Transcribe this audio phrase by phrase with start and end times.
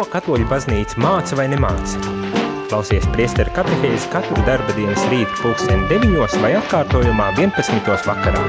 [0.00, 1.98] Ko katoļu baznīca māca vai nemāca?
[2.70, 7.90] Klausies priesteru katehēzi katru darba dienas rītu pulksteni 9 vai atkārtojumā 11.
[8.08, 8.40] vakarā.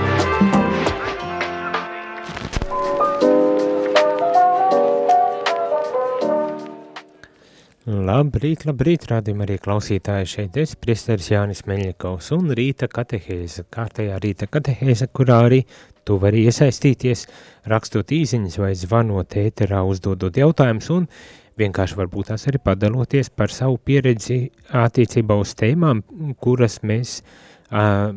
[7.92, 14.48] Labrīt, labrīt, rādījumā arī klausītāji šeit es, priesteris Jānis Meļņikovs un rīta katehēze, kārtējā rīta
[14.48, 15.66] katehēze, kurā arī
[16.08, 17.28] tu vari iesaistīties,
[17.68, 21.12] rakstot īziņas vai zvanot ēterā, uzdodot jautājumus un
[21.60, 24.46] vienkārši varbūt tās arī padaloties par savu pieredzi
[24.78, 26.04] attiecībā uz tēmām,
[26.42, 28.14] kuras mēs uh,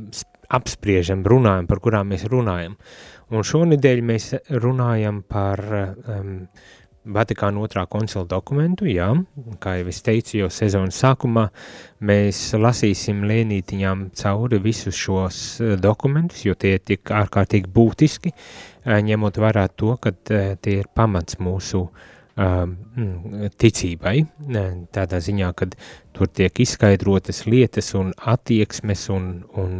[0.54, 2.78] apspriežam, runājam, par kurām mēs runājam.
[3.34, 6.40] Un šonedēļ mēs runājam par um,
[7.04, 9.10] Vatikāna otrā koncila dokumentu, jā,
[9.60, 11.42] kā jau es teicu, jau sezonas sākumā
[12.08, 15.40] mēs lasīsim lēnītiņām cauri visus šos
[15.84, 18.32] dokumentus, jo tie ir tik ārkārtīgi būtiski,
[18.88, 24.16] ņemot vērā to, ka tie ir pamats mūsu um, ticībai,
[24.94, 25.76] tādā ziņā, kad
[26.12, 29.78] tur tiek izskaidrotas lietas un attieksmes un, un,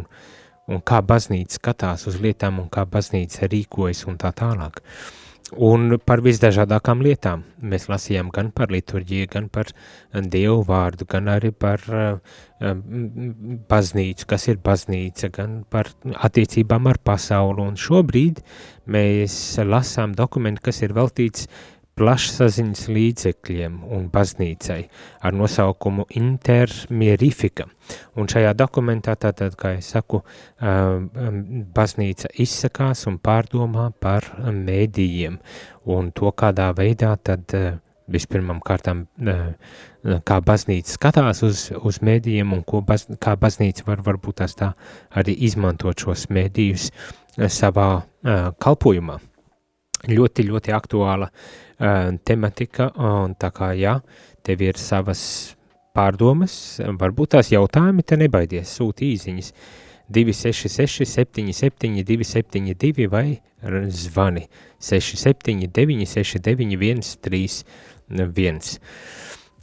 [0.71, 4.79] un kā baznīca skatās uz lietām un kā baznīca rīkojas un tā tālāk.
[4.79, 7.43] Uh, Un par visdažādākām lietām.
[7.61, 9.69] Mēs lasījām gan par liturģiju, gan par
[10.33, 12.39] dievu vārdu, gan arī par uh,
[13.69, 17.61] baznīcu, kas ir baznīca, gan par attiecībām ar pasauli.
[17.61, 18.41] Un šobrīd
[18.89, 21.45] mēs lasām dokumentu, kas ir veltīts
[21.95, 24.81] plašsaziņas līdzekļiem un baznīcai
[25.25, 27.69] ar nosaukumu Intermierifika.
[28.19, 30.21] Un šajā dokumentā tātad, kā es saku,
[30.59, 35.39] baznīca izsakās un pārdomā par mēdījiem
[35.95, 37.55] un to, kādā veidā tad
[38.11, 39.05] vispirmam kārtām,
[40.27, 44.73] kā baznīca skatās uz, uz mēdījiem un ko baz, kā baznīca var varbūt tās tā
[45.15, 46.91] arī izmantot šos mēdījus
[47.49, 47.89] savā
[48.61, 49.19] kalpojumā.
[50.05, 53.97] Ļoti, ļoti aktuāla uh, tematika, un tā kā jā,
[54.45, 55.55] tev ir savas
[55.95, 59.51] pārdomas, varbūt tās jautājumi, te nebaidies, sūti īziņas
[60.11, 63.41] 266 77 272 vai
[63.89, 64.47] zvani.
[64.79, 68.79] 679 69 131.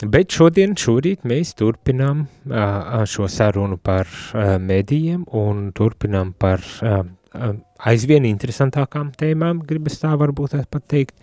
[0.02, 7.04] Bet šodien, šorīt mēs turpinām uh, šo sarunu par uh, medijiem un turpinām par uh,
[7.32, 11.16] aizvien interesantākām tēmām, gribas tā varbūt pat teikt,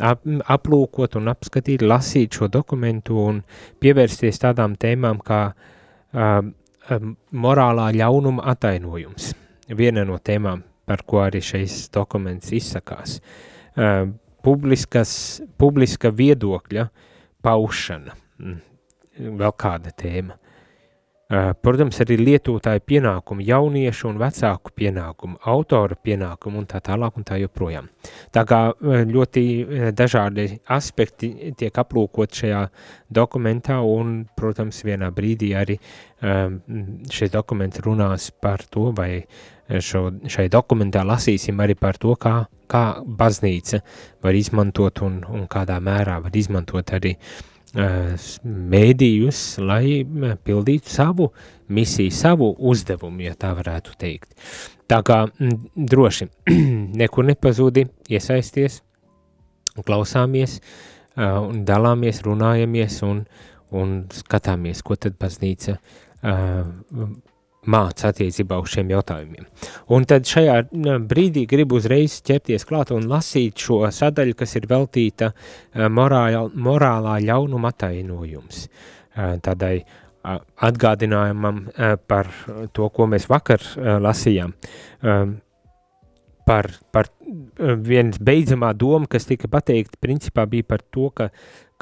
[0.00, 3.42] ap, aplūkot un apskatīt, lasīt šo dokumentu un
[3.82, 6.42] pievērsties tādām tēmām kā uh,
[7.32, 9.32] morālā ļaunuma atainojums.
[9.72, 13.20] Viena no tēmām, par ko arī šis dokuments izsakās.
[14.42, 15.12] Publiskas,
[15.58, 16.88] publiska viedokļa
[17.46, 18.58] paušana, mm,
[19.38, 20.36] vēl kāda tēma.
[21.32, 27.24] Eh, protams, arī lietotāju pienākumu, jauniešu un vecāku pienākumu, autora pienākumu un tā tālāk un
[27.24, 27.86] tā joprojām.
[28.34, 30.44] Tā kā eh, ļoti eh, dažādi
[30.76, 32.60] aspekti tiek aplūkot šajā
[33.08, 35.78] dokumentā un, protams, vienā brīdī arī
[36.22, 39.24] šis dokuments runās par to, vai
[39.82, 43.80] šo, šai dokumentā lasīsim arī par to, kā, kā baznīca
[44.22, 50.04] var izmantot un, un kādā mērā var izmantot arī uh, mēdījus, lai
[50.44, 51.30] pildītu savu
[51.72, 54.34] misiju, savu uzdevumu, ja tā varētu teikt.
[54.90, 55.24] Tā kā
[55.76, 56.28] droši
[57.00, 58.82] nekur nepazūdi iesaisties,
[59.86, 60.58] klausāmies
[61.16, 63.24] un dalāmies, runājamies un,
[63.72, 65.78] un skatāmies, ko tad baznīca
[67.70, 69.46] māca attiecībā uz šiem jautājumiem.
[69.94, 70.56] Un tad šajā
[71.08, 75.30] brīdī gribu uzreiz ķerties klāt un lasīt šo sadaļu, kas ir veltīta
[75.74, 78.66] morāla, morālā ļaunuma atainojums.
[79.14, 79.76] Tādai
[80.22, 81.64] atgādinājumam
[82.10, 82.30] par
[82.74, 83.62] to, ko mēs vakar
[84.02, 84.54] lasījām.
[86.42, 87.06] Par, par
[87.86, 91.28] vienas beidzamā doma, kas tika pateikta, principā bija par to, ka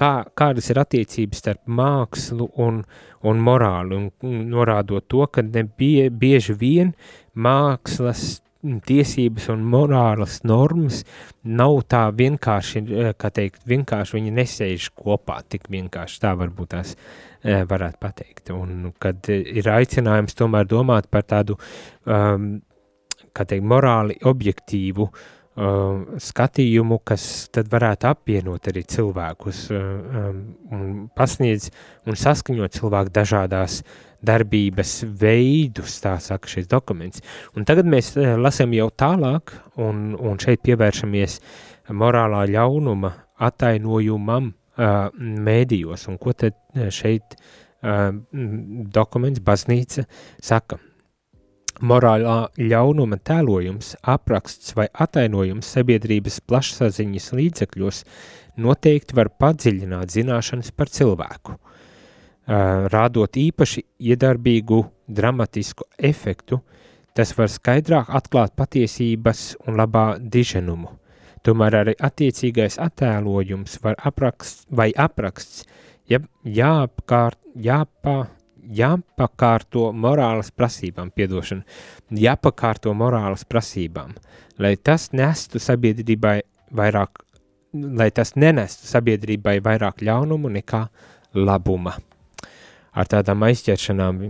[0.00, 2.82] kā, kādas ir attiecības starp mākslu un,
[3.26, 6.94] un morāli, un norādot to, ka ne bie, bieži vien
[7.34, 11.00] mākslas tiesības un morālas normas
[11.48, 16.94] nav tā vienkārši, eh, kā teikt, vienkārši viņi nesēž kopā, tik vienkārši tā varbūt tās
[17.42, 18.52] eh, varētu pateikt.
[18.52, 21.56] Un kad ir aicinājums tomēr domāt par tādu,
[22.04, 22.58] um,
[23.32, 27.24] kā teikt, morāli objektīvu uh, uh, skatījumu, kas
[27.54, 30.44] tad varētu apvienot arī cilvēkus uh, um,
[30.74, 30.84] un
[31.16, 31.70] pasniedz
[32.06, 33.80] un saskaņot cilvēku dažādās
[34.26, 37.24] darbības veidus, tā saka šis dokuments.
[37.56, 41.40] Un tagad mēs uh, lasām jau tālāk un, un šeit pievēršamies
[41.96, 48.12] morālā ļaunuma atainojumam uh, mēdījos un ko tad uh, šeit uh,
[48.94, 50.06] dokuments baznīca
[50.38, 50.78] saka.
[51.80, 58.00] Morālā ļaunuma tēlojums, apraksts vai atainojums sabiedrības plašsaziņas līdzekļos
[58.60, 61.56] noteikti var padziļināt zināšanas par cilvēku,
[62.92, 66.60] rādot īpaši iedarbīgu dramatisku efektu,
[67.16, 70.92] tas var skaidrāk atklāt patiesības un labā diženumu.
[71.40, 75.64] Tomēr arī attiecīgais attēlojums var apraksts vai apraksts
[76.10, 78.26] ja, jāapkārt, jāpā,
[78.70, 81.64] jāpakārto morālas prasībām, piedošana,
[82.14, 84.14] jāpakārto morālas prasībām,
[84.62, 86.40] lai tas nestu sabiedrībai
[86.76, 87.22] vairāk,
[87.74, 90.84] lai tas nenestu sabiedrībai vairāk ļaunumu nekā
[91.38, 91.96] labuma.
[92.90, 94.22] Ar tādām aizķeršanām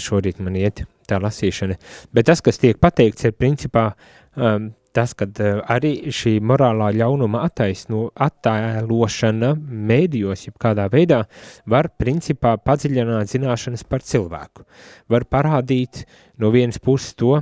[0.00, 1.76] šorīt man iet tā lasīšana,
[2.16, 7.42] bet tas, kas tiek pateikts, ir principā um, tas, ka uh, arī šī morālā ļaunuma
[7.46, 11.22] attaisno, attēlošana mēdījos, jeb kādā veidā,
[11.68, 14.64] var principā padziļināt zināšanas par cilvēku.
[15.12, 16.04] Var parādīt
[16.40, 17.36] no vienas puses to,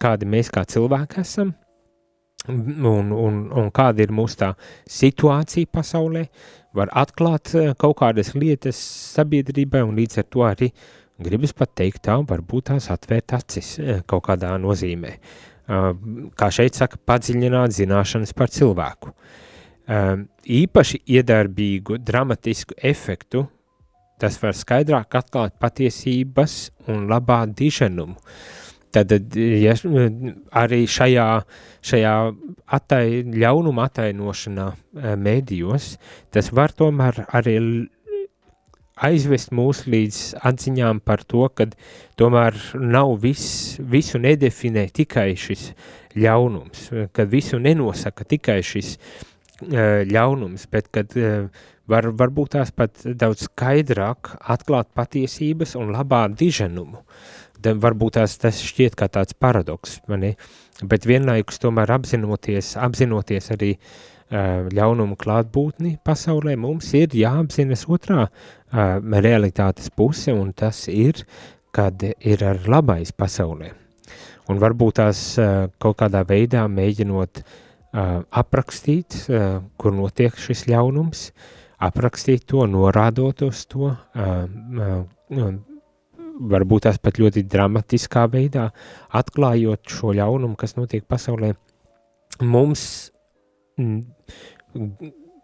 [0.00, 1.54] kādi mēs kā cilvēki esam,
[2.48, 4.50] un, un, un kāda ir mūsu tā
[4.90, 6.26] situācija pasaulē,
[6.74, 8.80] var atklāt uh, kaut kādas lietas
[9.14, 10.72] sabiedrībai, un līdz ar to arī
[11.24, 15.18] gribas pat teikt tā, varbūt tās atvērt acis uh, kaut kādā nozīmē.
[15.18, 19.14] Uh, kā šeit saka, padziļināt zināšanas par cilvēku.
[20.44, 23.46] Īpaši iedarbīgu dramatisku efektu
[24.20, 28.14] tas var skaidrāk atklāt patiesības un labā diženumu.
[28.94, 29.74] Tad ja,
[30.54, 31.26] arī šajā,
[31.82, 32.12] šajā
[32.76, 34.68] attai, ļaunuma attainošanā
[35.18, 35.88] mēdījos,
[36.30, 37.56] tas var tomēr arī
[38.94, 41.66] aizvest mūs līdz atziņām par to, ka
[42.18, 45.72] tomēr nav viss, visu nedefinē tikai šis
[46.18, 51.50] ļaunums, kad visu nenosaka tikai šis uh, ļaunums, bet kad uh,
[51.90, 57.02] var, varbūt tās pat daudz skaidrāk atklāt patiesības un labā diženumu.
[57.64, 60.34] Varbūt tās tas šķiet kā tāds paradoks, mani,
[60.84, 68.98] bet vienlaikus tomēr apzinoties, apzinoties arī uh, ļaunumu klātbūtni pasaulē, mums ir jāapzinas otrā uh,
[69.24, 71.24] realitātes puse, un tas ir,
[71.74, 73.72] kad ir ar labais pasaulē.
[74.48, 77.44] Un varbūt tās uh, kaut kādā veidā mēģinot
[78.34, 79.14] aprakstīt,
[79.78, 81.28] kur notiek šis ļaunums,
[81.86, 83.92] aprakstīt to, norādot uz to,
[86.34, 88.68] varbūt tās pat ļoti dramatiskā veidā,
[89.14, 91.52] atklājot šo ļaunumu, kas notiek pasaulē,
[92.42, 93.12] mums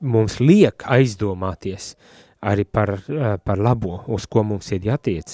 [0.00, 1.94] mums liek aizdomāties
[2.40, 5.28] arī par, eh, par labo, uz ko mums ir jātiec.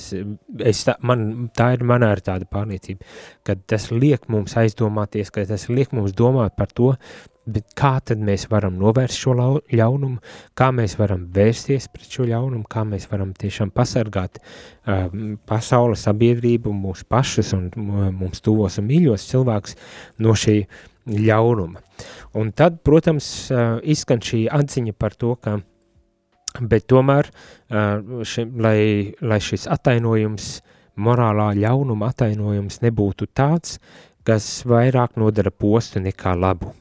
[0.58, 3.00] Es tā, man, tā ir manā ir tāda pārliecība,
[3.44, 6.96] ka tas liek mums aizdomāties, ka tas liek mums domāt par to,
[7.46, 9.34] bet kā tad mēs varam novērst šo
[9.70, 10.18] ļaunumu,
[10.58, 15.06] kā mēs varam vērsties pret šo ļaunumu, kā mēs varam tiešām pasargāt uh,
[15.46, 19.78] pasaules sabiedrību, mūsu pašus un uh, mums tuvos un mīļos cilvēkus
[20.18, 20.64] no šī
[21.06, 21.82] ļaunuma.
[22.36, 23.48] Un tad, protams,
[23.86, 25.58] izskan šī atziņa par to, ka,
[26.60, 27.30] bet tomēr,
[27.68, 28.80] ši, lai,
[29.20, 30.50] lai šis atainojums,
[30.96, 33.78] morālā ļaunuma atainojums nebūtu tāds,
[34.26, 36.72] kas vairāk nodara postu nekā labu.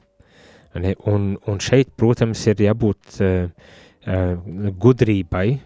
[0.76, 3.74] Un, un šeit, protams, ir jābūt uh,
[4.06, 5.60] gudrībai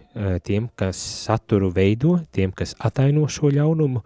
[0.43, 4.03] tiem, kas saturu veido, tiem, kas ataino šo ļaunumu,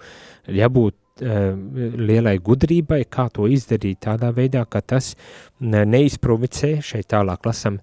[0.47, 5.13] jābūt lielai gudrībai, kā to izdarīt tādā veidā, ka tas
[5.59, 7.77] neizprovicē, šeit tālāk lasam,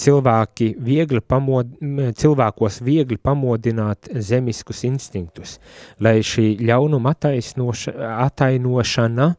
[0.00, 1.74] cilvēki viegli pamod,
[2.16, 5.58] cilvēkos viegli pamodināt zemiskus instinktus,
[6.00, 9.34] lai šī ļaunuma atainošana,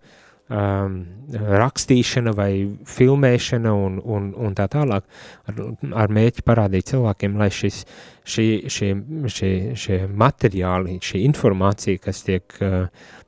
[0.52, 0.98] um,
[1.32, 2.52] rakstīšana vai
[2.88, 5.08] filmēšana un, un, un tā tālāk
[5.50, 5.64] ar,
[6.04, 7.82] ar mēķi parādīt cilvēkiem, lai šis,
[8.28, 8.92] šī, šie,
[9.32, 12.86] šie, šie materiāli, šī informācija, kas tiek uh,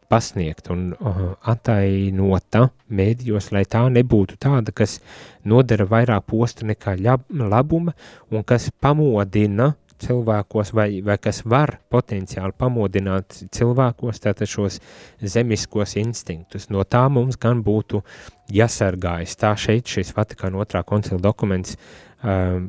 [0.10, 5.00] pasniegt un uh, atainota mēdījos, lai tā nebūtu tāda, kas
[5.48, 7.96] nodara vairāk posta nekā ļab, labuma
[8.32, 14.80] un kas pamodina cilvēkos vai, vai kas var potenciāli pamodināt cilvēkos tātad šos
[15.22, 16.70] zemiskos instinktus.
[16.74, 18.04] No tā mums gan būtu
[18.54, 19.38] jāsargājas.
[19.40, 22.60] Tā šeit šis Vatikāna otrā koncila dokuments uh,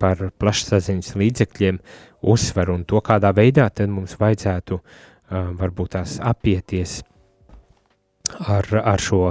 [0.00, 1.80] par plašsaziņas līdzekļiem
[2.34, 5.02] uzsver un to, kādā veidā tad mums vajadzētu uh,
[5.34, 7.02] varbūt tās apieties
[8.48, 9.22] ar, ar šo,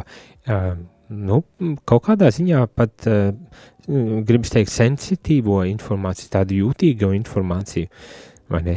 [1.09, 1.39] nu,
[1.89, 3.07] kaut kādā ziņā pat,
[3.87, 7.89] gribas teikt, sensitīvo informāciju, tādu jūtīgu informāciju,
[8.63, 8.75] ne,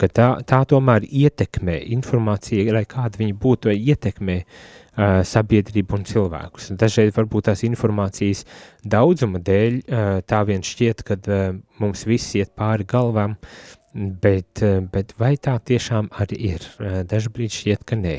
[0.00, 6.70] ka tā, tā tomēr ietekmē informācija, lai kāda viņa būtu, ietekmē uh, sabiedrību un cilvēkus.
[6.80, 8.46] Dažreiz varbūt tās informācijas
[8.82, 11.44] daudzuma dēļ uh, tā vien šķiet, ka uh,
[11.82, 16.66] mums viss iet pāri galvām, uh, bet vai tā tiešām arī ir?
[16.80, 18.16] Uh, dažbrīd šķiet, ka nē.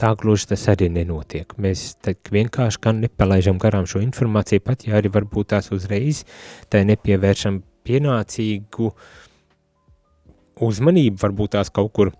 [0.00, 1.56] Tā gluži tas arī nenotiek.
[1.56, 1.94] Mēs
[2.34, 6.24] vienkārši gan nepalaižam garām šo informāciju, pat ja arī varbūt tās uzreiz
[6.68, 8.90] tai nepievēršam pienācīgu
[10.64, 12.12] uzmanību, varbūt tās kaut kur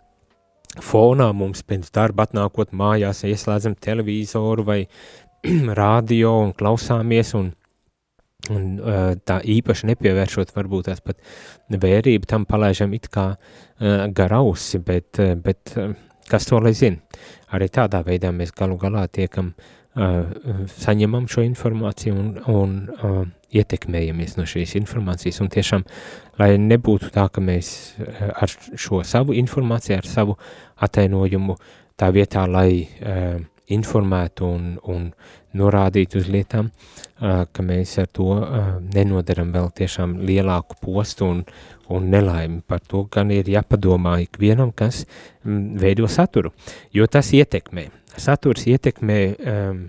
[0.83, 4.81] fonā mums pēc darba atnākot mājās, ieslēdzam televizoru vai
[5.81, 7.53] rādio un klausāmies un,
[8.53, 8.67] un
[9.25, 11.21] tā īpaši nepievēršot varbūt tās pat
[11.71, 13.31] vērību, tam palaižam it kā
[14.17, 15.73] gar ausi, bet, bet
[16.29, 17.01] kas to lai zina.
[17.55, 19.55] Arī tādā veidā mēs galu galā tiekam,
[19.95, 25.87] saņemam šo informāciju un, un ietekmējamies no šīs informācijas un tiešām,
[26.41, 27.71] lai nebūtu tā, ka mēs
[28.03, 30.37] eh, ar šo savu informāciju, ar savu
[30.85, 31.57] atainojumu
[32.01, 33.37] tā vietā, lai uh,
[33.73, 35.07] informētu un, un
[35.57, 36.71] norādītu uz lietām,
[37.21, 38.29] ka mēs ar to
[38.95, 41.45] nenodaram vēl tiešām lielāku postu un,
[41.89, 42.61] un nelaimi.
[42.67, 45.05] Par to gan ir jāpadomā ikvienam, kas
[45.45, 46.53] veido saturu,
[46.93, 47.89] jo tas ietekmē.
[48.21, 49.81] Saturs ietekmē um,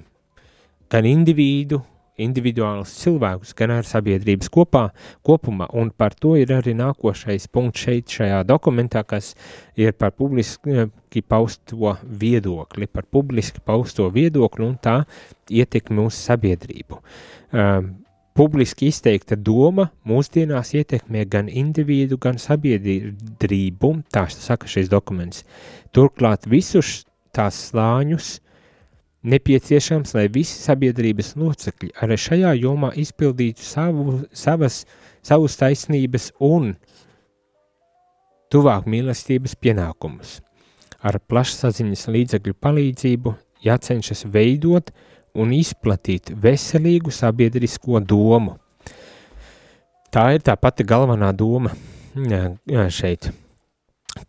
[0.89, 1.81] gan individu,
[2.21, 4.85] individuālus cilvēkus, gan ar sabiedrības kopā,
[5.25, 9.33] kopumā, un par to ir arī nākošais punkts šeit šajā dokumentā, kas
[9.75, 10.87] ir par publiski
[11.27, 15.01] pausto viedokli, par publiski pausto viedokli un tā
[15.51, 17.01] ietekmi uz sabiedrību.
[17.55, 17.91] Um,
[18.35, 25.45] publiski izteikta doma mūsdienās ietekmē gan individu, gan sabiedrību, tā saka šis dokuments.
[25.95, 27.05] Turklāt visus
[27.35, 28.39] tās slāņus
[29.25, 34.83] Nepieciešams, lai visi sabiedrības locekļi arī šajā jomā izpildītu savu, savas,
[35.25, 36.75] savus taisnības un
[38.53, 40.37] tuvāk mīlestības pienākumus.
[41.01, 43.33] Ar plašsaziņas līdzekļu palīdzību
[43.65, 44.93] jācenšas veidot
[45.35, 48.59] un izplatīt veselīgu sabiedrisko domu.
[50.13, 51.73] Tā ir tā pati galvenā doma
[52.93, 53.27] šeit,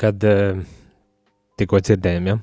[0.00, 0.58] kad uh,
[1.60, 2.40] tikko dzirdējām, ja,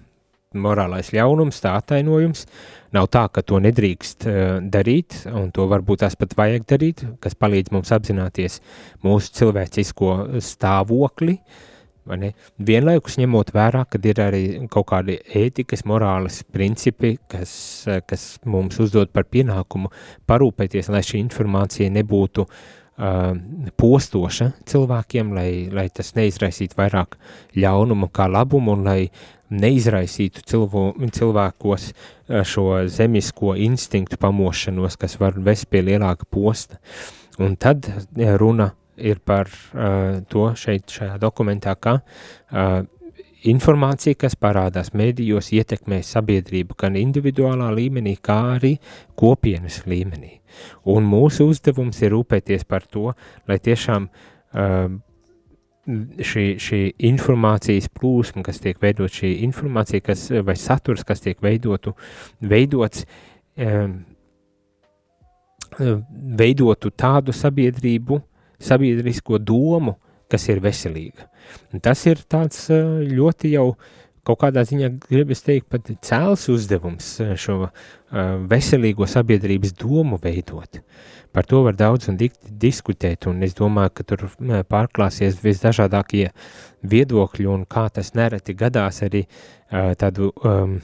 [0.57, 2.45] morālais ļaunums, tā attainojums.
[2.93, 4.39] Nav tā, ka to nedrīkst uh,
[4.73, 8.59] darīt, un to varbūt tās pat vajag darīt, kas palīdz mums apzināties
[9.05, 11.39] mūsu cilvēcisko stāvokli.
[12.59, 17.53] Vienlaikus ņemot vērā, ka ir arī kaut kādi ētikas, morāles principi, kas,
[18.09, 19.93] kas mums uzdod par pienākumu
[20.27, 22.82] parūpēties, lai šī informācija nebūtu uh,
[23.79, 27.17] postoša cilvēkiem, lai, lai tas neizraisītu vairāk
[27.57, 28.99] ļaunumu kā labumu, un lai,
[29.53, 30.83] neizraisītu cilvē,
[31.13, 31.89] cilvēkos
[32.49, 36.79] šo zemisko instinktu pamošanos, kas var vest pie lielāka posta.
[37.41, 37.89] Un tad
[38.39, 42.83] runa ir par uh, to šeit šajā dokumentā, ka uh,
[43.49, 48.75] informācija, kas parādās mēdījos, ietekmē sabiedrību gan individuālā līmenī, kā arī
[49.19, 50.37] kopienas līmenī.
[50.93, 53.11] Un mūsu uzdevums ir rūpēties par to,
[53.49, 54.93] lai tiešām uh,
[55.83, 61.95] šī, šī informācijas plūsma, kas tiek veidot, šī informācija, kas, vai saturs, kas tiek veidotu,
[62.39, 63.05] veidots,
[63.57, 63.97] um,
[66.39, 68.21] veidotu tādu sabiedrību,
[68.63, 69.97] sabiedrisko domu,
[70.33, 71.29] kas ir veselīga.
[71.73, 73.73] Un tas ir tāds ļoti jau
[74.23, 77.09] kaut kādā ziņā, gribas teikt, pat cēls uzdevums
[77.39, 77.73] šo uh,
[78.49, 80.79] veselīgo sabiedrības domu veidot.
[81.33, 84.27] Par to var daudz un diskutēt, un es domāju, ka tur
[84.69, 86.27] pārklāsies visdažādākie
[86.85, 89.23] viedokļi, un kā tas nereti gadās arī
[89.97, 90.77] tādu um,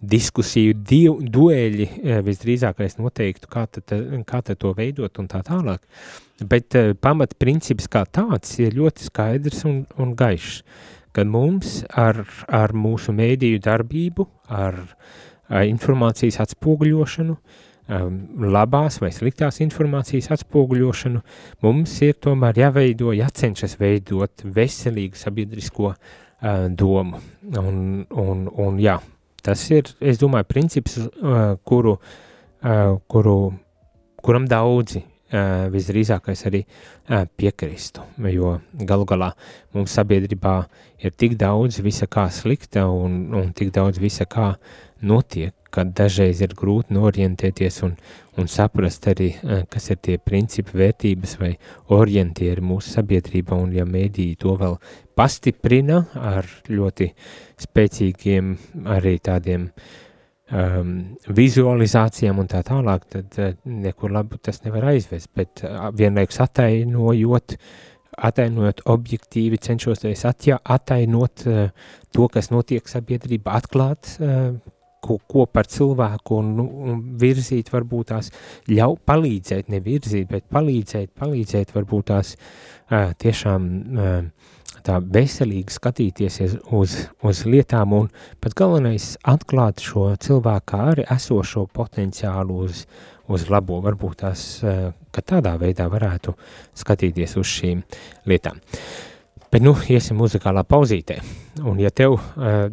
[0.00, 3.94] diskusiju div, dueļi uh, visdrīzākais noteiktu, kā tad,
[4.28, 5.84] kā tad to veidot un tā tālāk.
[6.42, 10.62] Bet uh, pamat princips kā tāds ir ļoti skaidrs un, un gaišs,
[11.16, 14.82] kad mums ar, ar mūsu mēdīju darbību, ar,
[15.48, 17.38] ar informācijas atspoguļošanu,
[18.52, 21.22] labās vai sliktās informācijas atspoguļošanu,
[21.62, 27.22] mums ir tomēr jāveido, jācenšas veidot veselīgu sabiedrisko uh, domu.
[27.62, 28.98] Un, un, un jā,
[29.46, 31.96] tas ir, es domāju, princips, uh, kuru,
[32.62, 33.36] uh, kuru,
[34.24, 36.64] kuram daudzi uh, visdrīzākais arī
[37.38, 39.30] piekristu, jo galu galā
[39.74, 40.56] mums sabiedrībā
[41.06, 44.56] ir tik daudz visa kā slikta un, un tik daudz visa kā
[45.06, 47.94] notiek, kad dažreiz ir grūti norientēties un,
[48.38, 51.52] un saprast arī, eh, kas ir tie principi, vērtības vai
[51.96, 54.76] orientieri mūsu sabiedrībā, un ja mēdīji to vēl
[55.16, 57.10] pastiprina ar ļoti
[57.64, 59.70] spēcīgiem arī tādiem
[60.52, 60.92] um,
[61.28, 67.56] vizualizācijām un tā tālāk, tad uh, nekur labu tas nevar aizvest, bet uh, vienlaikus atainojot,
[68.16, 71.68] atainojot objektīvi, cenšoties atja, atainot uh,
[72.12, 74.52] to, kas notiek sabiedrībā, atklāt uh,
[75.06, 78.32] ko, ko par cilvēku un, un virzīt varbūt tās,
[78.70, 84.52] ļau, palīdzēt, nevirzīt, bet palīdzēt, palīdzēt varbūt tās uh, tiešām uh,
[84.86, 86.38] tā veselīgi skatīties
[86.76, 86.94] uz,
[87.26, 88.08] uz lietām un
[88.42, 92.84] pat galvenais atklāt šo cilvēku arī esošo potenciālu uz,
[93.32, 96.36] uz labo, varbūt tās, ka tādā veidā varētu
[96.84, 97.82] skatīties uz šīm
[98.30, 98.62] lietām.
[99.46, 101.20] Bet nu, iesim muzikālā pauzītē.
[101.70, 102.16] Un ja tev,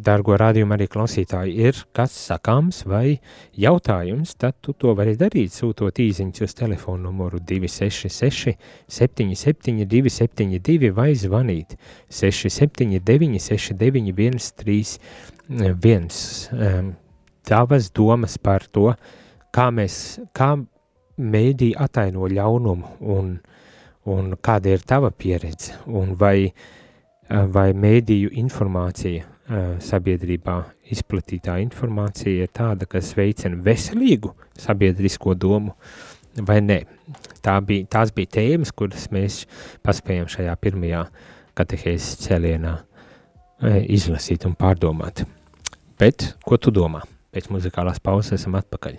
[0.02, 3.20] dārgo rādījumu arī klausītāji, ir kas sakāms vai
[3.56, 8.58] jautājums, tad tu to vari darīt, sūtot īziņus uz telefonu numuru 266
[8.90, 11.78] 77 272 vai zvanīt
[12.10, 16.10] 679 69 131.
[17.44, 18.90] Tavas domas par to,
[19.54, 20.58] kā mēs, kā
[21.22, 23.53] mēdī ataino ļaunumu un uh,
[24.10, 30.56] un kāda ir tava pieredze, un vai, eh, vai mēdīju informācija eh, sabiedrībā
[30.92, 35.74] izplatītā informācija ir tāda, kas veicina veselīgu sabiedrisko domu,
[36.40, 36.80] vai nē.
[37.44, 39.44] Tā bija, tās bija tēmas, kuras mēs
[39.84, 41.04] paspējam šajā pirmajā
[41.54, 42.74] katehēzes cēlienā
[43.62, 45.26] eh, izlasīt un pārdomāt.
[46.00, 47.04] Bet, ko tu domā?
[47.34, 48.98] Pēc muzikālās pauzes esam atpakaļ.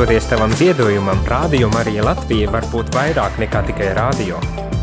[0.00, 4.38] Pateicoties tavam ziedojumam, Rādio Marija Latvija var būt vairāk nekā tikai rādio.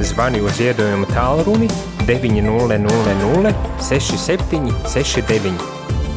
[0.05, 1.65] Zvani uz ziedojumu tālruni
[2.05, 3.49] 900
[3.81, 5.57] 67 69.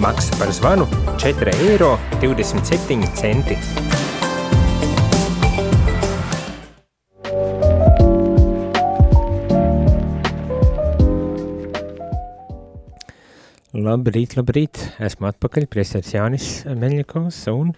[0.04, 0.84] Maksa par zvanu
[1.16, 3.56] 4 eiro 27 centi.
[13.72, 14.69] Labrīt, labrīt!
[15.00, 17.70] Esmu atpakaļ, priesteris Jānis Meļņakovs un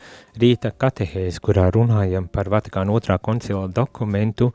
[0.43, 4.49] rīta katehēs, kurā runājam par Vatikāna otrā koncila dokumentu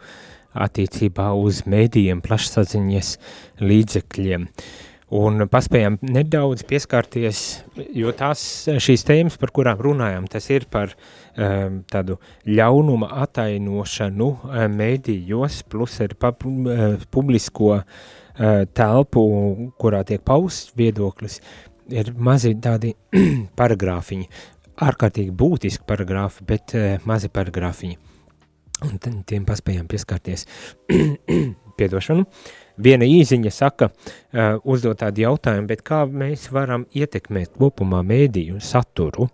[0.51, 3.11] attiecībā uz mēdījiem plašsaziņas
[3.63, 4.49] līdzekļiem.
[5.15, 7.43] un paspējām nedaudz pieskārties,
[7.95, 12.19] jo tās šīs tēmas, par kurām runājām, tas ir par um, tādu
[12.51, 16.67] ļaunuma atainošanu um, mēdījos, plus arī pa, um,
[17.15, 17.87] publisko uh,
[18.75, 19.25] telpu,
[19.79, 21.39] kurā tiek pausts viedoklis,
[21.93, 22.93] ir mazi tādi
[23.59, 24.27] paragrāfiņi,
[24.87, 27.97] ārkārtīgi būtiski paragrāfi, bet uh, mazi paragrāfiņi.
[28.85, 30.45] Un tiem paspējām pieskārties
[31.77, 32.25] piedošanu.
[32.77, 39.31] Viena īziņa saka, uh, uzdot tādu jautājumu, bet kā mēs varam ietekmēt kopumā mēdīju saturu,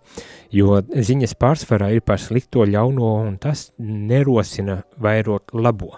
[0.54, 5.92] jo ziņas pārsvarā ir par slikto ļauno un tas nerosina vairot labo.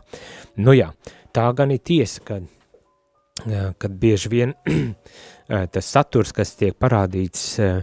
[0.58, 0.90] Nu jā,
[1.36, 4.56] tā gan ir tiesa, ka, uh, kad bieži vien
[5.46, 7.80] tas saturs, kas tiek parādīts uh,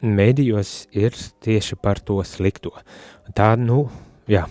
[0.00, 2.72] mēdījos, ir tieši par to slikto.
[3.36, 3.84] Tā, nu,
[4.30, 4.46] jā,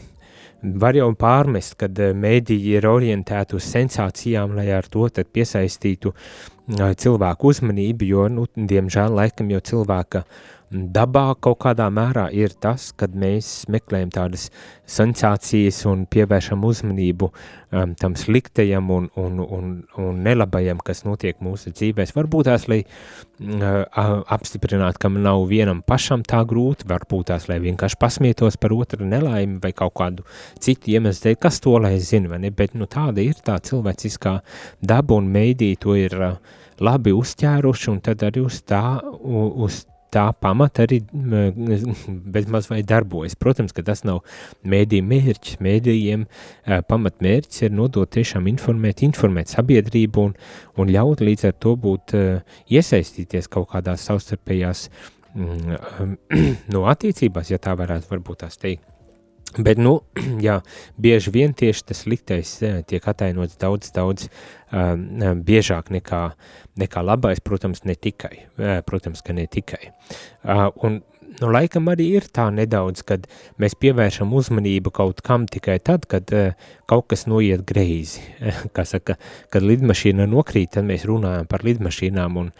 [0.62, 6.94] var jau pārmest, kad eh, mēdīji ir orientēti uz sensācijām, lai ar to piesaistītu eh,
[6.94, 10.26] cilvēku uzmanību, jo, nu, diemžēl, laikam jau cilvēka
[10.72, 14.48] dabā kaut kādā mērā ir tas, kad mēs meklējam tādas
[14.88, 21.74] sensācijas un pievēršam uzmanību um, tam sliktajam un, un, un, un nelabajam, kas notiek mūsu
[21.76, 22.16] dzīvēs.
[22.16, 23.84] Varbūt tās, lai uh,
[24.32, 29.60] apstiprinātu, ka nav vienam pašam tā grūti, varbūt tās, lai vienkārši pasmietos par otru nelaimi
[29.64, 30.28] vai kaut kādu
[30.60, 34.40] citu iemeslu dēļ, kas to lai zina, vai ne, bet nu tāda ir tā cilvēciskā
[34.80, 38.84] daba un meidī to ir uh, labi uzķēruši un tad arī uz tā,
[39.22, 41.00] uz tā pamata arī
[42.36, 43.38] bezmaz vai darbojas.
[43.40, 44.22] Protams, ka tas nav
[44.68, 45.62] mēdīju mērķis.
[45.64, 46.28] Mēdījiem
[46.90, 50.38] pamatmērķis ir nodot tiešām informēt, informēt sabiedrību un,
[50.82, 52.16] un ļaut līdz ar to būt
[52.72, 54.88] iesaistīties kaut kādās savstarpējās
[55.36, 56.16] mm,
[56.76, 58.88] no attiecībās, ja tā varētu varbūt tās teikt.
[59.60, 59.98] Bet, nu,
[60.46, 60.60] jā,
[61.02, 62.54] bieži vien tieši tas sliktais
[62.88, 64.96] tiek atainots daudz, daudz uh,
[65.44, 66.24] biežāk nekā,
[66.80, 69.92] nekā labais, protams, ne tikai, uh, protams, ka ne tikai.
[70.46, 71.02] Uh, un,
[71.42, 73.28] nu, laikam arī ir tā nedaudz, kad
[73.62, 76.54] mēs pievēršam uzmanību kaut kam tikai tad, kad uh,
[76.88, 78.24] kaut kas noiet greizi.
[78.76, 79.18] Kā saka,
[79.52, 82.54] kad lidmašīna nokrīt, tad mēs runājam par lidmašīnām un,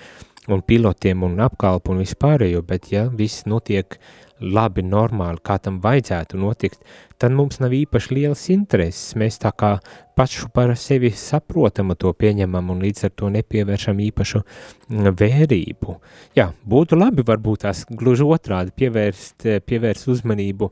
[0.52, 3.96] un pilotiem un apkalpu un vispārējo, bet ja viss notiek
[4.42, 6.82] labi, normāli, kā tam vajadzētu notikt,
[7.22, 9.16] tad mums nav īpaši liels intereses.
[9.20, 9.76] Mēs tā kā
[10.18, 15.98] pašu par sevi saprotamu to pieņemam un līdz ar to nepievēršam īpašu mm, vērību.
[16.38, 20.72] Jā, būtu labi varbūt tās gluži otrādi pievērst, pievērst uzmanību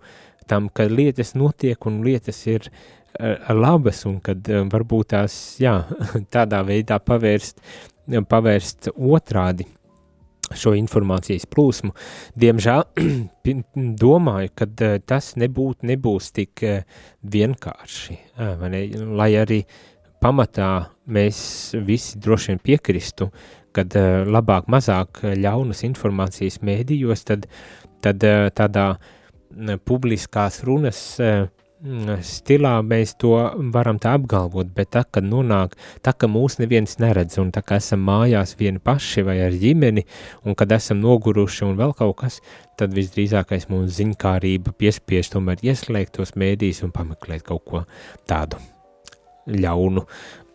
[0.50, 5.80] tam, ka lietas notiek un lietas ir uh, labas un kad uh, varbūt tās, jā,
[6.36, 7.62] tādā veidā pavērst,
[8.30, 9.70] pavērst otrādi
[10.58, 11.94] šo informācijas plūsmu.
[12.40, 12.86] Diemžēl
[14.04, 16.82] domāju, ka uh, tas nebūt, nebūs tik uh,
[17.24, 18.84] vienkārši, uh, ne?
[19.20, 19.62] lai arī
[20.20, 20.72] pamatā
[21.10, 21.40] mēs
[21.86, 23.30] visi droši vien piekristu,
[23.76, 23.94] kad
[24.26, 27.46] labāk mazāk ļaunas informācijas mēdījos, tad,
[28.04, 28.26] tad
[28.58, 33.32] tādā uh, publiskās runas uh, Mm, stilā mēs to
[33.74, 37.78] varam tā apgalvot, bet tā, kad nonāk, tā, ka mūs neviens neredz, un tā, ka
[37.80, 40.04] esam mājās vieni paši vai ar ģimeni,
[40.44, 42.42] un kad esam noguruši un vēl kaut kas,
[42.80, 47.84] tad visdrīzākais mums ziņkārība piespiež tomēr ieslēgt tos mēdīs un pameklēt kaut ko
[48.28, 48.60] tādu
[49.48, 50.06] ļaunu,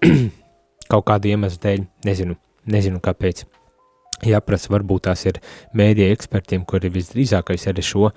[0.92, 2.36] kaut kādu iemeslu dēļ, nezinu,
[2.68, 3.46] nezinu kāpēc
[4.28, 5.40] jāprasa, varbūt tās ir
[5.76, 8.16] mēdīja ekspertiem, kuri visdrīzākais arī šo uh,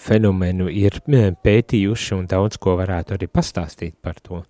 [0.00, 4.42] fenomenu ir pētījuši un daudz ko varētu arī pastāstīt par to.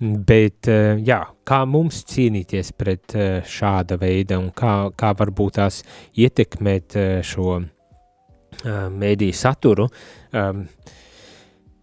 [0.00, 5.82] Bet, uh, jā, kā mums cīnīties pret uh, šāda veida un kā, kā varbūt tās
[6.18, 7.70] ietekmēt uh, šo uh,
[8.90, 9.88] mēdīju saturu,
[10.32, 10.66] um,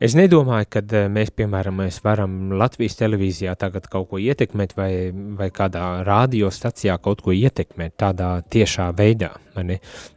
[0.01, 4.93] Es nedomāju, ka eh, mēs, piemēram, mēs varam Latvijas televīzijā tagad kaut ko ietekmēt vai,
[5.37, 9.29] vai kādā radiostacijā kaut ko ietekmēt tādā tiešā veidā.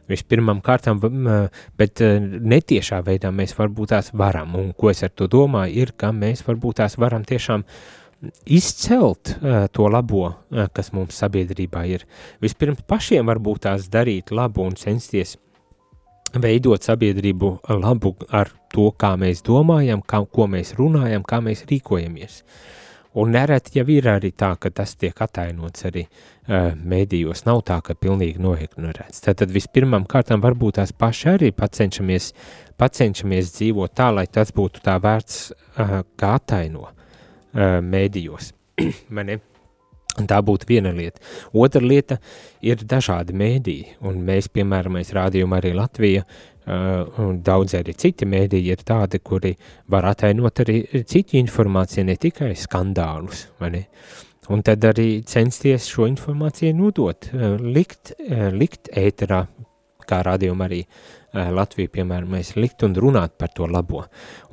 [0.09, 1.03] Vispirmām kārtām,
[1.77, 2.17] bet eh,
[2.55, 4.57] netiešā veidā mēs varbūt tās varam.
[4.57, 7.67] Un ko es ar to domāju, ir, ka mēs varbūt tās varam tiešām
[8.49, 12.07] izcelt uh, to labo, uh, kas mums sabiedrībā ir.
[12.41, 15.35] Vispirms pašiem varbūt tās darīt labu un censties
[16.33, 22.41] veidot sabiedrību labu ar to, kā mēs domājam, kā, ko mēs runājam, kā mēs rīkojamies.
[23.15, 27.45] Un nereti jau ir arī tā, ka tas tiek atainots arī uh, mēdījos.
[27.47, 29.23] Nav tā, ka pilnīgi noignorēts.
[29.23, 32.33] Tad vispirmām kārtām varbūt tās paši arī pacenšamies,
[32.75, 38.51] pacenšamies dzīvot tā, lai tas būtu tā vērts, uh, kā ataino uh, mēdījos.
[40.15, 41.19] Tā būtu viena lieta.
[41.51, 42.19] Otra lieta
[42.63, 46.53] ir dažādi mēdīji, un mēs, piemēram, mēs rādījām arī Latviju, uh,
[47.19, 49.53] un daudz arī citi mēdīji ir tādi, kuri
[49.91, 53.83] var atainot arī citu informāciju, ne tikai skandālus, vai ne?
[54.49, 57.29] un tad arī censties šo informāciju nodot,
[57.65, 58.13] likt,
[58.53, 59.45] likt ēterā,
[60.05, 60.83] kā rādījuma arī
[61.35, 64.05] Latviju, piemēram, mēs likt un runāt par to labo,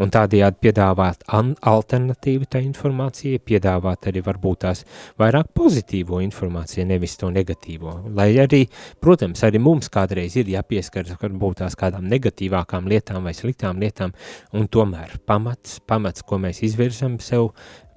[0.03, 4.83] un tādējādi piedāvāt alternatīvu tā informācija, piedāvāt arī varbūt tās
[5.21, 8.65] vairāk pozitīvo informāciju, nevis to negatīvo, lai arī,
[9.01, 14.15] protams, arī mums kādreiz ir jāpieskaras varbūt tās kādām negatīvākām lietām vai sliktām lietām,
[14.53, 17.53] un tomēr pamats, pamats, ko mēs izvirzam sev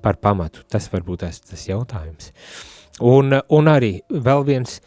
[0.06, 2.32] par pamatu, tas varbūt tas, tas jautājums.
[3.04, 4.80] Un, un arī vēl viens,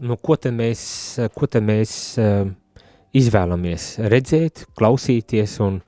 [0.00, 0.82] nu, ko te mēs,
[1.34, 2.46] ko te mēs uh,
[3.16, 5.80] izvēlamies redzēt, klausīties un,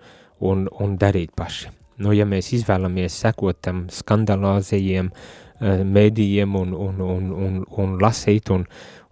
[0.45, 1.73] un, un darīt paši.
[2.03, 8.51] Nu, ja mēs izvēlamies sekot tam skandalāzajiem uh, mēdījiem un, un, un, un, un lasīt
[8.51, 8.67] un,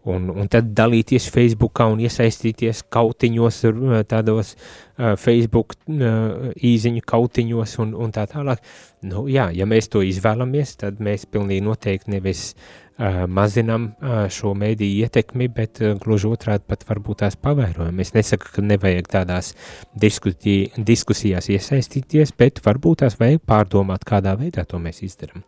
[0.08, 3.62] un, un tad dalīties Facebookā un iesaistīties kautiņos,
[4.10, 8.62] tādos uh, Facebook uh, īziņu kautiņos un, un tā tālāk.
[9.06, 14.56] Nu, jā, ja mēs to izvēlamies, tad mēs pilnīgi noteikti nevis uh, mazinam uh, šo
[14.58, 18.02] mēdīju ietekmi, bet uh, gluži otrādi pat varbūt tās pavērojam.
[18.02, 19.54] Es nesaku, ka nevajag tādās
[19.94, 25.46] diskusijās iesaistīties, bet varbūt tās vajag pārdomāt, kādā veidā to mēs izdaram.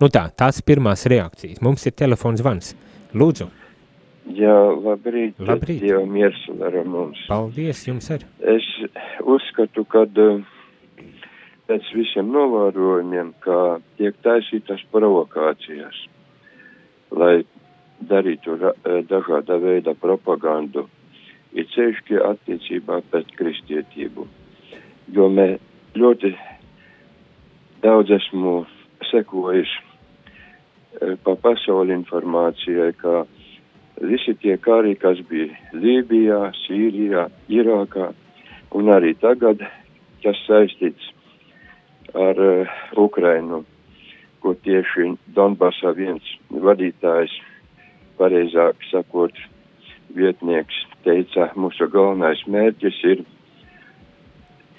[0.00, 1.62] Nu tā, tās pirmās reakcijas.
[1.64, 2.74] Mums ir telefons zvans.
[3.16, 3.48] Lūdzu.
[4.34, 5.38] Jā, labrīt.
[5.38, 5.84] Labrīt.
[5.84, 7.20] Dievu miers ar mums.
[7.30, 8.24] Paldies jums ar.
[8.42, 8.66] Es
[9.22, 10.40] uzskatu, kad uh,
[11.70, 16.00] pēc visiem novērojumiem, kā tiek taisītas provokācijas,
[17.14, 17.44] lai
[18.10, 18.74] darītu uh,
[19.06, 20.88] dažāda veida propagandu,
[21.54, 24.26] ir ceļšķi attiecībā pret kristietību.
[25.14, 25.52] Jo mē
[25.94, 26.34] ļoti
[27.86, 28.58] daudz esmu
[29.12, 33.22] sekojis uh, pa pasauli informācijai, ka
[34.00, 38.12] visi tie kari, kas bija Lībijā, Sīrijā, Irākā
[38.76, 39.62] un arī tagad,
[40.24, 41.12] kas saistīts
[42.14, 43.64] ar uh, Ukrainu,
[44.40, 47.32] ko tieši Donbasā viens vadītājs,
[48.20, 49.32] pareizāk sakot,
[50.16, 53.24] vietnieks teica, mūsu galvenais mērķis ir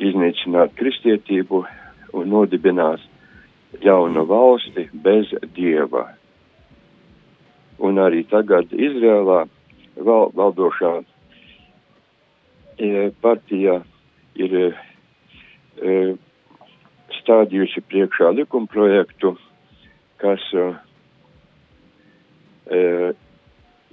[0.02, 1.64] iznīcināt kristietību
[2.18, 3.04] un nodibināt
[3.84, 6.08] jaunu valsti bez dieva
[7.80, 9.44] un arī tagad Izrēlā
[10.08, 10.94] val, valdošā
[12.78, 13.80] e, partija
[14.38, 14.66] ir e,
[15.82, 15.96] e,
[17.20, 19.34] stādījusi priekšā likumprojektu,
[20.22, 20.68] kas e,
[22.72, 22.82] e,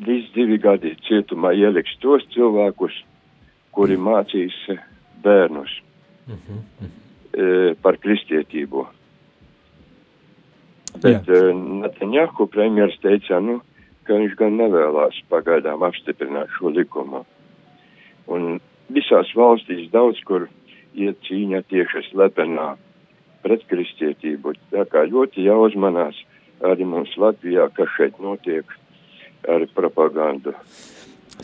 [0.05, 2.97] līdz divi gadi cietumā ieliks tos cilvēkus,
[3.75, 4.57] kuri mācīs
[5.25, 5.81] bērnus
[6.27, 6.93] mm -hmm.
[7.33, 8.87] e, par kristietību.
[11.03, 11.51] Bet uh,
[11.83, 13.61] Netanjahu premjeras teica, nu,
[14.07, 17.25] ka viņš gan nevēlās pagaidām apstiprināt šo likumu.
[18.31, 18.59] Un
[18.93, 20.49] visās valstīs daudz kur
[20.95, 22.75] iet cīņa tieši slepenā
[23.45, 24.55] pret kristietību.
[24.73, 26.19] Tā kā ļoti jāuzmanās
[26.65, 28.69] arī mums Latvijā, kas šeit notiek
[29.51, 30.55] ar propagandu.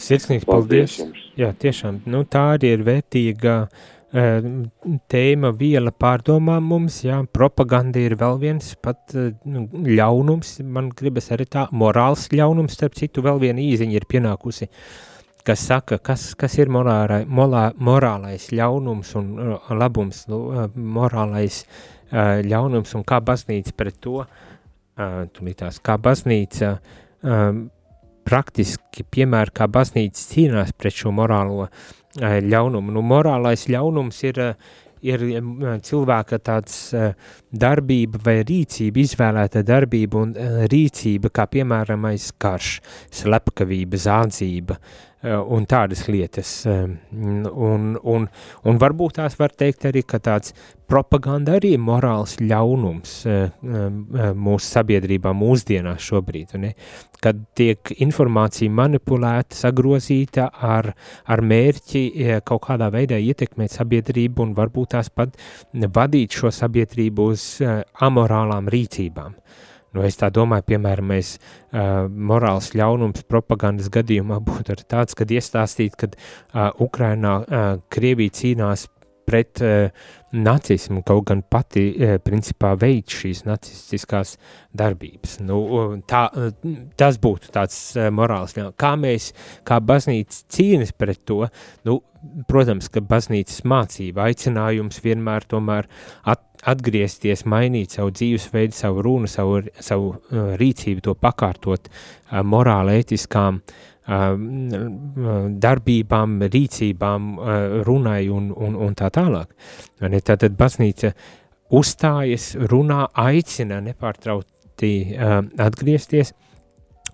[0.00, 0.94] Sirsnīgs paldies!
[0.94, 1.24] paldies jums.
[1.36, 8.16] Jā, tiešām, nu tā arī ir vērtīga uh, tēma viela pārdomām mums, jā, propaganda ir
[8.18, 9.14] vēl viens pat
[9.46, 14.66] nu, ļaunums, man gribas arī tā, morāls ļaunums, starp citu vēl viena īziņa ir pienākusi,
[15.46, 22.40] kas saka, kas, kas ir morārai, morā, morālais ļaunums un uh, labums, uh, morālais uh,
[22.42, 27.62] ļaunums un kā baznīca pret to, uh, tulītās, kā baznīca uh,
[28.26, 32.94] praktiski, piemēram, kā baznīca cīnās pret šo morālo uh, ļaunumu.
[32.94, 34.40] Nu, morālais ļaunums ir,
[35.06, 35.26] ir
[35.86, 36.78] cilvēka tāds
[37.50, 40.34] darbība vai rīcība, izvēlēta darbība un
[40.72, 42.08] rīcība, kā piemēram
[42.42, 42.80] karš,
[43.22, 46.50] slepkavība, zādzība, Eh, un tādas lietas.
[46.66, 48.26] Eh, un, un,
[48.64, 50.54] un varbūt tās var teikt arī, ka tāds
[50.90, 53.52] propaganda arī ir morāls ļaunums eh,
[54.34, 56.74] mūsu sabiedrībā mūsdienās šobrīd, ne?
[57.20, 60.94] kad tiek informācija manipulēta, sagrozīta ar,
[61.28, 65.36] ar mērķi kaut kādā veidā ietekmēt sabiedrību un varbūt tās pat
[65.76, 67.44] vadīt šo sabiedrību uz
[68.00, 69.36] amorālām rīcībām.
[69.36, 75.32] Uh, Nu, es tā domāju, piemēram, mēs uh, morāls ļaunums propagandas gadījumā būtu tāds, kad
[75.34, 78.86] iestāstīt, kad uh, Ukrainā uh, Krievija cīnās
[79.30, 79.90] pret uh,
[80.32, 84.36] nacismu, kaut gan pati uh, principā veids šīs nacistiskās
[84.76, 85.38] darbības.
[85.46, 85.60] Nu,
[86.10, 88.56] tā, uh, tas būtu tāds uh, morāls.
[88.78, 89.32] Kā mēs,
[89.66, 91.44] kā baznīca cīnas pret to,
[91.86, 92.00] nu,
[92.50, 95.88] protams, ka baznīcas mācība aicinājums vienmēr tomēr
[96.28, 103.00] at, atgriezties, mainīt savu dzīvesveidu, savu runu, savu, savu uh, rīcību, to pakārtot uh, morāli
[103.00, 104.30] ētiskām uh,
[105.66, 109.52] darbībām, rīcībām, uh, runai un, un, un tā tālāk.
[110.00, 111.14] Tātad baznīca
[111.76, 114.48] uzstājas, runā, aicina nepārtraukt
[114.80, 116.32] aicināti uh, atgriezties,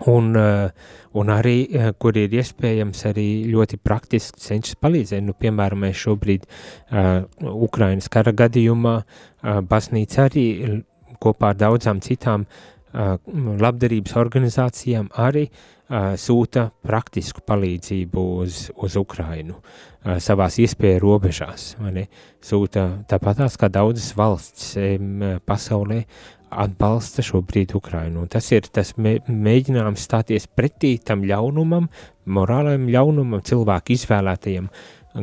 [0.07, 0.71] un, uh,
[1.17, 5.25] un arī, uh, kur ir iespējams arī ļoti praktiski cenšas palīdzēt.
[5.27, 7.25] Nu, piemēram, mēs šobrīd uh,
[7.69, 10.47] Ukrainas kara gadījumā uh, baznīca arī
[11.23, 13.17] kopā ar daudzām citām uh,
[13.63, 21.75] labdarības organizācijām arī uh, sūta praktisku palīdzību uz, uz Ukrainu uh, savās iespēju robežās.
[22.47, 26.03] Sūta tāpatās kā daudzas valsts um, pasaulē
[26.51, 28.27] atbalsta šobrīd Ukrainu.
[28.31, 31.89] Tas ir tas mē, mēģinājums stāties pretī tam ļaunumam,
[32.27, 34.69] morālajam ļaunumam, cilvēku izvēlētajam,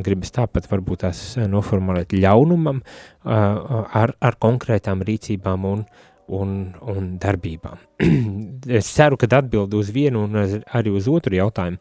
[0.03, 2.81] gribas tāpat varbūt tās noformulēt ļaunumam
[3.23, 5.85] ar, ar konkrētām rīcībām un,
[6.33, 6.57] un,
[6.93, 7.87] un darbībām.
[8.79, 11.79] es ceru, ka atbild uz vienu un arī uz otru jautājumu,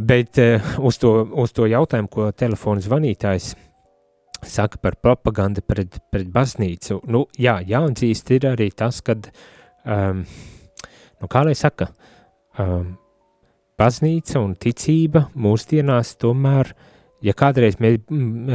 [0.00, 0.38] bet
[0.78, 3.54] uz to, uz to jautājumu, ko telefona zvanītājs
[4.46, 7.00] saka par propagandu pret, pret baznīcu.
[7.10, 9.30] Nu, jā, jāatzīst ir arī tas, kad,
[9.84, 10.24] um,
[11.20, 11.90] nu, kā lai saka,
[12.58, 12.94] um,
[13.80, 16.74] baznīca un ticība mūsdienās tomēr,
[17.24, 18.00] ja kādreiz mēs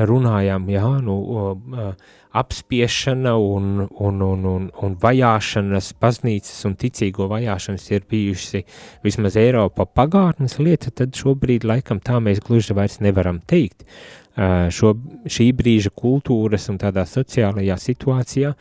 [0.10, 1.90] runājām, jā, nu, uh,
[2.36, 8.66] apspiešana un, un, un, un, un vajāšanas, baznīcas un ticīgo vajāšanas ir bijusi
[9.06, 13.88] vismaz Eiropa pagātnes lieta, tad šobrīd laikam tā mēs gluži vairs nevaram teikt
[14.36, 14.94] šo,
[15.32, 18.54] šī brīža kultūras un tādā sociālajā situācijā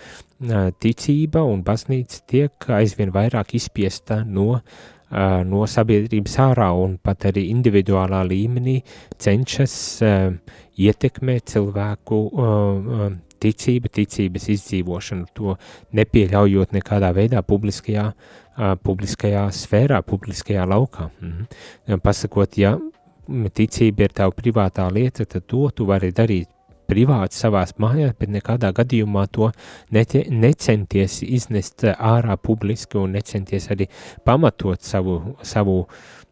[0.83, 4.61] ticība un baznīca tiek aizvien vairāk izspiesta no,
[5.51, 8.81] no sabiedrības ārā un pat arī individuālā līmenī
[9.19, 9.77] cenšas
[10.79, 12.23] ietekmēt cilvēku
[13.45, 15.57] ticība, ticības izdzīvošanu, to
[15.97, 18.09] nepieļaujot nekādā veidā publiskajā,
[18.87, 21.11] publiskajā sfērā, publiskajā laukā.
[21.21, 21.99] Mhm.
[22.03, 22.77] Pasakot, ja
[23.29, 26.51] ticība ir tava privātā lieta, tad to tu vari darīt
[26.89, 29.51] privāti savās mājās, bet nekādā gadījumā to
[29.95, 33.89] netie, necenties iznest ārā publiski un necenties arī
[34.27, 35.79] pamatot savu, savu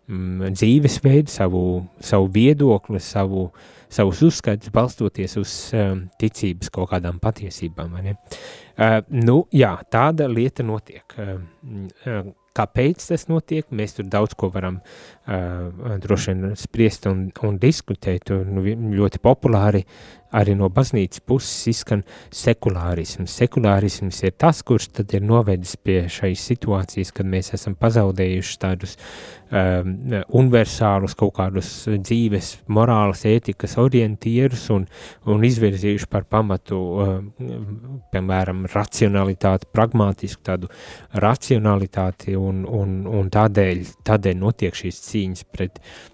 [0.08, 1.62] mm, dzīvesveidu, savu,
[2.00, 3.48] savu viedokli, savu,
[3.92, 7.96] savus uzskatus balstoties uz um, ticības kaut kādām patiesībām.
[8.02, 11.18] Uh, nu, jā, tāda lieta notiek.
[11.18, 11.36] Uh,
[12.06, 13.64] uh, Kāpēc tas notiek?
[13.72, 18.32] Mēs tur daudz ko varam uh, droši vien spriest un, un diskutēt.
[18.34, 18.60] Un
[18.96, 19.86] ļoti populāri
[20.32, 22.02] arī no baznīcas puses izskan
[22.34, 23.34] sekulārisms.
[23.42, 28.96] Sekulārisms ir tas, kurš tad ir novedis pie šīs situācijas, kad mēs esam pazaudējuši tādus
[29.52, 29.94] um,
[30.42, 34.86] universālus kaut kādus dzīves, morālas, ētikas orientierus un,
[35.28, 40.72] un izvirzījuši par pamatu, um, piemēram, racionalitāti, pragmātisku tādu
[41.22, 46.11] racionalitāti un, un, un tādēļ, tādēļ notiek šīs cīņas pret uh,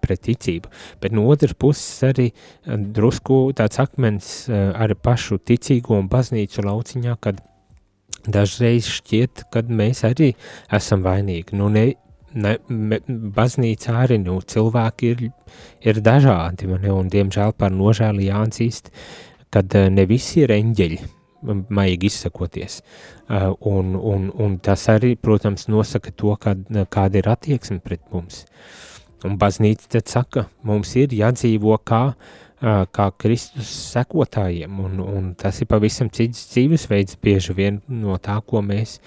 [0.00, 0.70] pret ticību.
[1.02, 2.30] Bet no otras puses arī
[2.66, 7.42] drusku tāds akmens ar pašu ticīgo un baznīcu lauciņā, kad
[8.26, 10.32] dažreiz šķiet, kad mēs arī
[10.72, 11.56] esam vainīgi.
[11.58, 11.92] Nu, ne,
[12.34, 12.56] ne,
[13.36, 15.26] baznīca arī, nu, cilvēki ir,
[15.84, 18.90] ir dažādi, man, un diemžēl par nožēli jāatzīst,
[19.54, 21.02] kad ne visi ir eņģeļi,
[21.76, 22.80] maigi izsakoties.
[23.28, 28.46] Un, un, un tas arī, protams, nosaka to, kad, kāda ir attieksme pret mums.
[28.48, 28.93] Uh,
[29.24, 32.02] Un baznīca tad saka, mums ir jādzīvo kā,
[32.64, 38.62] kā Kristus sekotājiem, un, un tas ir pavisam cits dzīvesveids bieži vien no tā, ko
[38.64, 38.98] mēs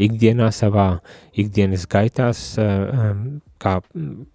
[0.00, 0.88] ikdienā savā
[1.38, 2.46] ikdienas gaitās
[3.64, 3.74] kā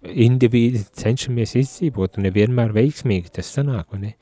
[0.02, 4.16] individi cenšamies izdzīvot, un nevienmēr veiksmīgi tas sanāk, ne?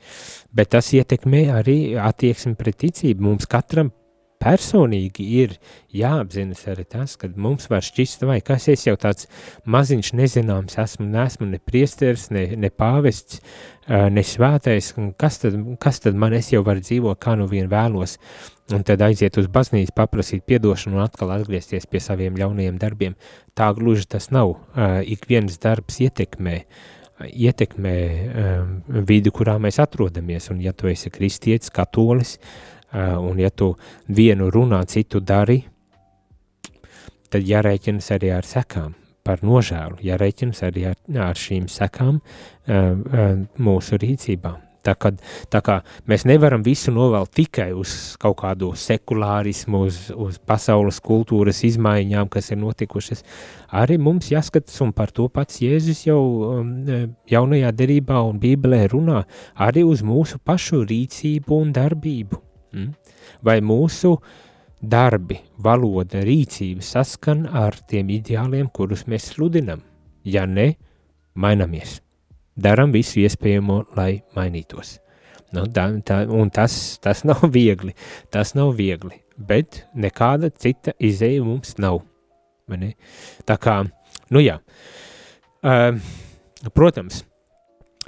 [0.55, 3.25] Bet tas ietekmē arī attieksmi pret ticību.
[3.29, 3.91] Mums katram
[4.39, 5.55] personīgi ir
[5.95, 9.27] jāapzinas arī tas, ka mums var šķist, vai kas es jau tāds
[9.69, 13.41] maziņš nezināms esmu, neesmu ne priesteris, ne, ne pāvests,
[13.87, 18.15] ne svētais, kas tad, kas tad man es jau varu dzīvot, kā nu vien vēlos,
[18.71, 23.17] un tad aiziet uz baznīcu, paprasīt piedošanu un atkal atgriezties pie saviem ļaunajiem darbiem.
[23.57, 24.55] Tā gluži tas nav.
[25.03, 26.61] Ik viens darbs ietekmē,
[27.27, 27.95] ietekmē
[28.29, 28.75] um,
[29.09, 33.73] vidi, kurā mēs atrodamies, un ja tu esi kristietis, katolis, uh, Eh, un ja tu
[34.07, 35.59] vienu runā, citu dari,
[37.29, 40.97] tad jārēķinas arī ar sekām, par nožēlu, jārēķinas arī ar,
[41.29, 43.29] ar šīm sekām eh, eh,
[43.61, 44.55] mūsu rīcībā.
[44.79, 45.17] Tā, kad,
[45.51, 45.75] tā kā
[46.07, 52.53] mēs nevaram visu novelt tikai uz kaut kādu sekulārismu, uz, uz pasaules kultūras izmaiņām, kas
[52.55, 53.25] ir notikušas,
[53.75, 56.73] arī mums jāskatās, un par to pats Jēzus jau um,
[57.27, 59.25] jaunajā derībā un bībelē runā,
[59.67, 62.45] arī uz mūsu pašu rīcību un darbību.
[62.73, 62.93] Mm?
[63.45, 64.15] Vai mūsu
[64.79, 69.83] darbi, valoda, rīcība saskan ar tiem ideāliem, kurus mēs sludinam?
[70.23, 70.73] Ja ne,
[71.35, 71.99] mainamies.
[72.59, 74.97] Daram visu iespējamo, lai mainītos.
[75.55, 77.95] Nu, tā, tā, un tas, tas nav viegli.
[78.31, 79.23] Tas nav viegli.
[79.39, 82.01] bet nekāda cita izēja mums nav.
[83.49, 83.79] Tā kā,
[84.29, 84.59] nu jā,
[85.65, 85.95] uh,
[86.75, 87.23] protams,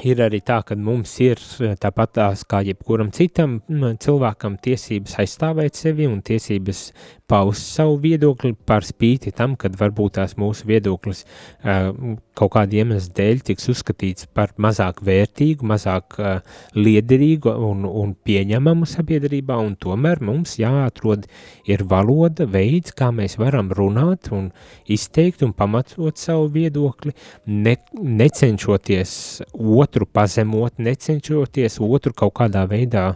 [0.08, 5.80] ir arī tā, ka mums ir eh, tāpat tās kā jebkuram citam cilvēkam tiesības aizstāvēt
[5.80, 6.90] sevi un tiesības
[7.32, 11.94] paust savu viedokli par spīti tam, kad varbūt tās mūsu viedoklis uh,
[12.36, 18.90] kaut kāda iemesla dēļ tiks uzskatīts par mazāk vērtīgu, mazāk uh, liederīgu un, un pieņemamu
[18.90, 21.30] sabiedrībā, un tomēr mums jāatrod
[21.72, 24.52] ir valoda, veids, kā mēs varam runāt un
[24.92, 27.16] izteikt un pamatot savu viedokli,
[27.48, 29.14] ne, necenšoties
[29.56, 33.12] otru pazemot, necenšoties otru kaut kādā veidā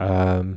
[0.00, 0.56] um,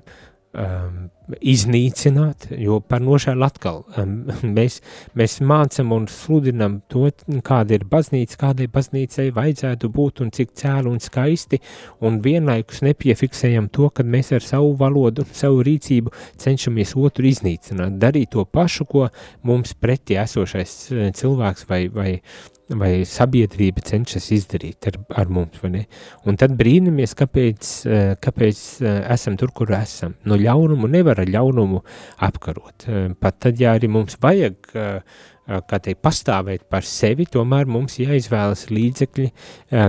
[0.55, 1.05] um,
[1.41, 4.13] iznīcināt, jo par nožēlu atkal um,
[4.57, 4.80] mēs,
[5.18, 7.09] mēs mācam un sludinam to,
[7.45, 11.59] kāda ir baznīca, kādai baznīcai vajadzētu būt un cik cēlu un skaisti,
[12.05, 18.34] un vienlaikus nepiefiksējam to, kad mēs ar savu valodu savu rīcību cenšamies otru iznīcināt, darīt
[18.36, 19.07] to pašu, ko
[19.45, 22.09] mums pretī esošais eh, cilvēks vai, vai
[22.74, 25.84] vai sabiedrība cenšas izdarīt ar, ar mums, vai ne?
[26.26, 30.16] Un tad brīnamies, kāpēc, eh, kāpēc eh, esam tur, kur esam.
[30.26, 31.84] No ļaunumu nevar ar ļaunumu
[32.26, 32.88] apkarot.
[32.88, 38.00] Eh, pat tad, ja arī mums vajag uh, kā teikt, pastāvēt par sevi, tomēr mums
[38.02, 39.28] jāizvēlas līdzekļi,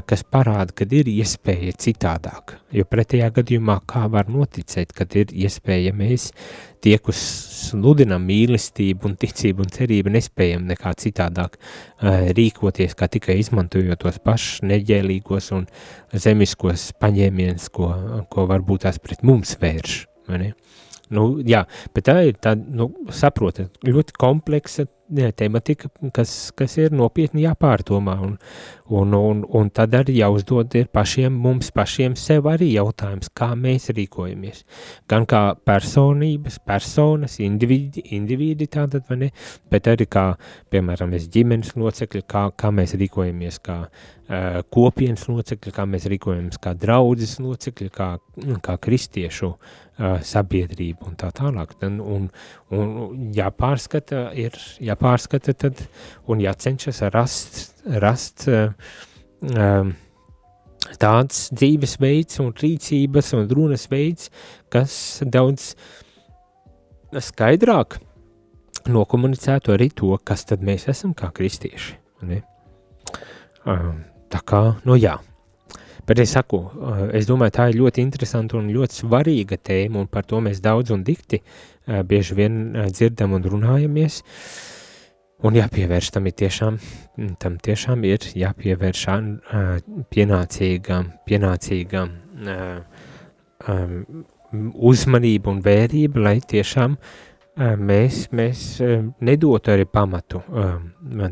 [0.09, 2.57] kas parāda, kad ir iespēja citādāk.
[2.77, 6.29] Jo pretējā gadījumā kā var noticēt, kad ir iespēja mēs
[6.85, 7.21] tie, kas
[7.71, 11.57] sludinam mīlestību un ticību un cerību, nespējam nekā citādāk
[12.37, 15.65] rīkoties, kā tikai izmantojot tos pašus neģēlīgos un
[16.13, 17.93] zemiskos paņēmienus, ko,
[18.31, 20.03] ko varbūt tās pret mums vērš.
[21.15, 21.63] Nu, jā,
[21.95, 24.89] bet tā ir tāda, nu, saprotat, ļoti kompleksa
[25.39, 28.33] tematika, kas, kas ir nopietni jāpārdomā, un,
[28.91, 33.93] un, un, un tad arī jāuzdod ir pašiem, mums pašiem sev arī jautājums, kā mēs
[33.95, 34.65] rīkojamies.
[35.07, 39.31] Gan kā personības, personas, individi, individi tātad, vai ne,
[39.71, 40.33] bet arī kā,
[40.75, 46.59] piemēram, mēs ģimenes locekļi, kā, kā mēs rīkojamies kā uh, kopienas locekļi, kā mēs rīkojamies
[46.63, 48.17] kā draudzes locekļi, kā,
[48.59, 51.77] kā kristiešu uh, sabiedrība un tā tālāk.
[51.87, 52.27] Un, un,
[52.77, 55.85] un jāpārskata ir, jā jāpārskata tad,
[56.29, 57.61] un jācenšas rast,
[58.03, 59.95] rast um,
[61.01, 64.31] tāds dzīvesveids un rīcības un runas veids,
[64.69, 65.75] kas daudz
[67.17, 67.99] skaidrāk
[68.87, 71.97] nokomunicētu arī to, kas tad mēs esam kā kristieši.
[72.27, 72.43] Ne?
[73.67, 75.17] Um, tā kā, nu jā,
[76.07, 76.61] Bet es saku,
[77.19, 80.93] es domāju, tā ir ļoti interesanta un ļoti svarīga tēma, un par to mēs daudz
[80.95, 81.41] un dikti
[82.07, 82.61] bieži vien
[82.93, 84.21] dzirdam un runājamies.
[85.47, 86.79] Un jāpievērš tam ir tiešām,
[87.43, 89.03] tam tiešām ir jāpievērš
[90.15, 92.15] pienācīgam, pienācīgam
[94.91, 96.95] uzmanība un vērība, lai tiešām
[97.83, 98.63] mēs, mēs
[99.27, 100.45] nedotu arī pamatu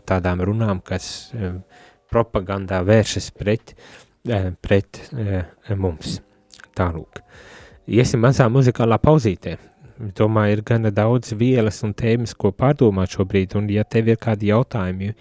[0.05, 1.31] tādām runām, kas
[2.11, 4.04] propagandā vēršas pret, uh,
[4.65, 5.45] pret uh,
[5.77, 6.19] mums.
[6.75, 7.21] Tālūk.
[7.85, 9.59] Iesim mazā muzikālā pauzītē
[9.99, 14.51] domāju, ir gana daudz vielas un tēmas, ko pārdomāt šobrīd, un ja tev ir kādi
[14.51, 15.13] jautājumi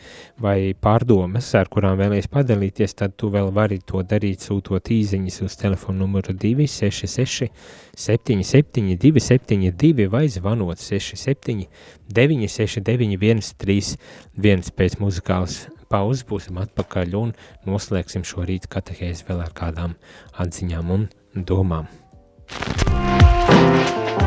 [0.42, 5.58] vai pārdomas, ar kurām vēlies padalīties, tad tu vēl vari to darīt, sūtot īziņas uz
[5.60, 7.52] telefonu numuru 266
[7.94, 11.68] 77 272 vai zvanot 67
[12.10, 17.36] 969 131 pēc muzikālas pauzes būsim atpakaļ un
[17.68, 19.98] noslēgsim šo rītu katehēzi vēl ar kādām
[20.44, 21.90] atziņām un domām.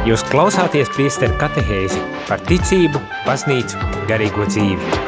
[0.07, 3.81] Jūs klausāties priesteru katehēzi par ticību, baznīcu,
[4.11, 5.06] garīgo dzīvi.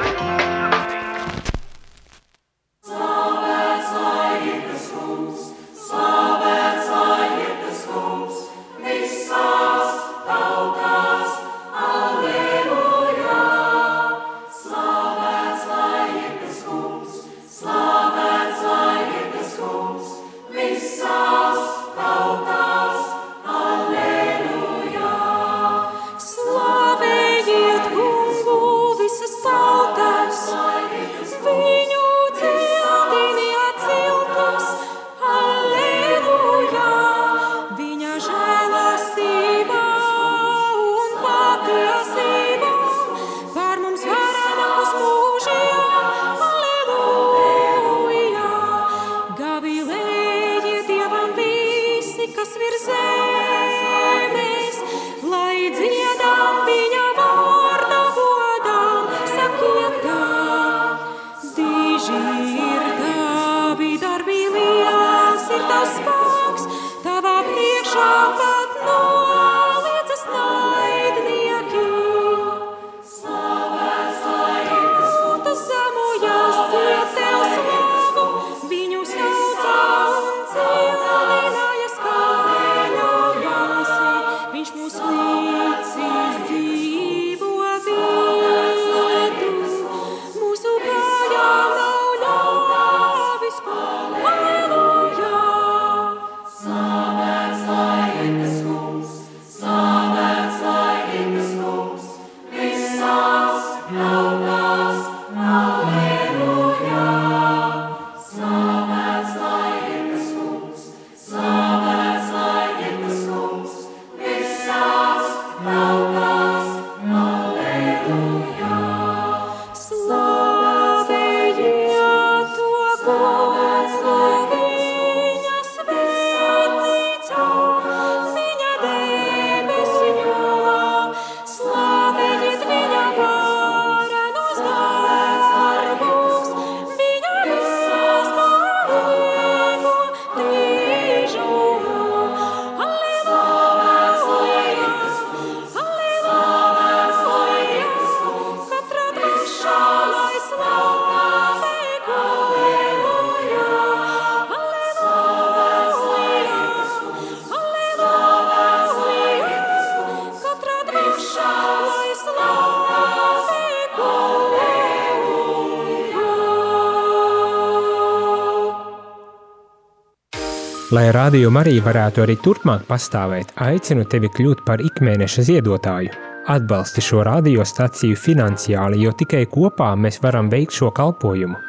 [170.89, 176.15] Lai Radio Marija varētu arī turpmāk pastāvēt, aicinu tevi kļūt par ikmēneša ziedotāju.
[176.49, 181.61] Atbalsti šo radiostaciju finansiāli, jo tikai kopā mēs varam veikt šo kalpojumu.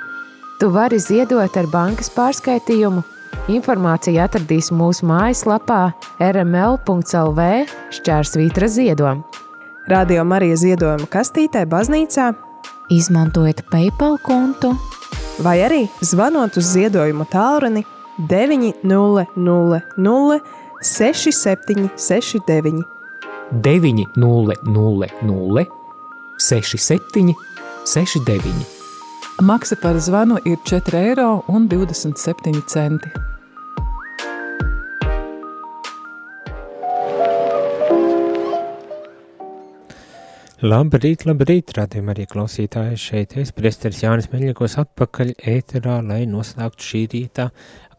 [0.61, 3.03] Tu vari ziedot ar bankas pārskaitījumu.
[3.51, 5.81] Informācija atradīs mūsu mājaslapā
[6.23, 7.51] rml.lv
[7.99, 9.43] šķērsvītra ziedojuma.
[9.91, 12.31] Radio Marija ziedojuma kastītē baznīcā
[12.95, 14.77] Izmantojiet PayPal kontu
[15.43, 17.83] vai arī zvanot uz ziedojumu tālruni
[18.27, 19.25] 900
[20.81, 22.83] 6769.
[23.51, 25.65] 900
[26.37, 27.35] 67
[27.85, 28.65] 69.
[29.41, 32.97] Maksa par zvanu ir 4,27 eiro.
[40.59, 43.37] Labrīt, labrīt, rādījumā arī klausītāji šeit.
[43.39, 47.45] Es, Presteris Jānis Meļņikos, atpakaļ ēterā, lai noslēgtu šī rīta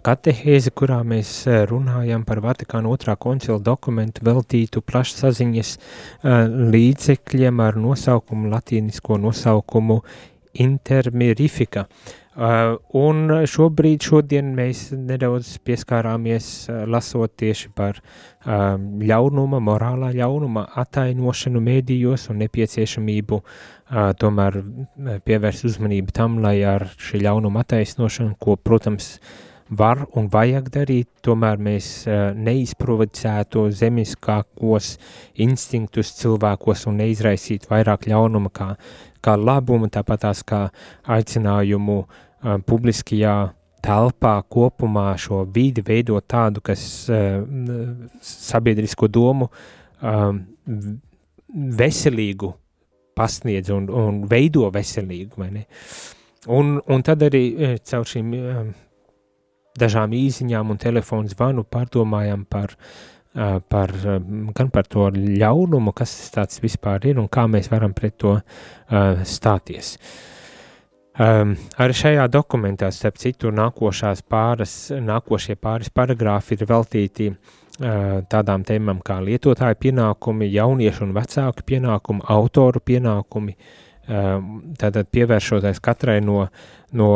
[0.04, 7.78] katehēzi, kurā mēs eh, runājam par Vatikāna otrā koncila dokumentu veltītu plašsaziņas uh, līdzekļiem ar
[7.80, 10.00] nosaukumu, latīnisko nosaukumu
[10.60, 11.86] Intermirifika.
[12.40, 20.64] Uh, un šobrīd, šodien mēs nedaudz pieskārāmies uh, lasot tieši par uh, ļaunuma, morālā ļaunuma
[20.80, 24.60] atainošanu mēdījos un nepieciešamību uh, tomēr
[25.26, 29.16] pievērst uzmanību tam, lai ar šī ļaunuma attaisnošanu, ko, protams,
[29.70, 34.96] var un vajag darīt, tomēr mēs uh, neizprovocētu zemiskākos
[35.40, 38.74] instinktus cilvēkos un neizraisītu vairāk ļaunuma kā
[39.20, 40.60] kā labumu, tāpat tās kā
[41.08, 43.34] aicinājumu uh, publiskajā
[43.84, 47.40] telpā kopumā šo vidi veidot tādu, kas uh,
[48.24, 49.50] sabiedrisko domu
[50.00, 50.42] um,
[51.80, 52.52] veselīgu
[53.16, 55.66] pasniedz un, un veido veselīgu, vai ne?
[56.48, 57.42] Un, un tad arī
[57.84, 58.70] caur šīm um,
[59.80, 62.76] dažām īziņām un telefonu zvanu pārdomājam par
[63.70, 63.92] par,
[64.58, 68.32] gan par to ļaunumu, kas tas vispār ir un kā mēs varam pret to
[69.22, 69.92] stāties.
[71.20, 79.02] Um, arī šajā dokumentā, starp citu, pāris, nākošie pāris paragrāfi ir veltīti uh, tādām tēmām
[79.04, 83.56] kā lietotāju pienākumi, jauniešu un vecāku pienākumi, autoru pienākumi,
[84.08, 84.38] uh,
[84.80, 86.46] tātad pievēršoties katrai no,
[86.96, 87.10] no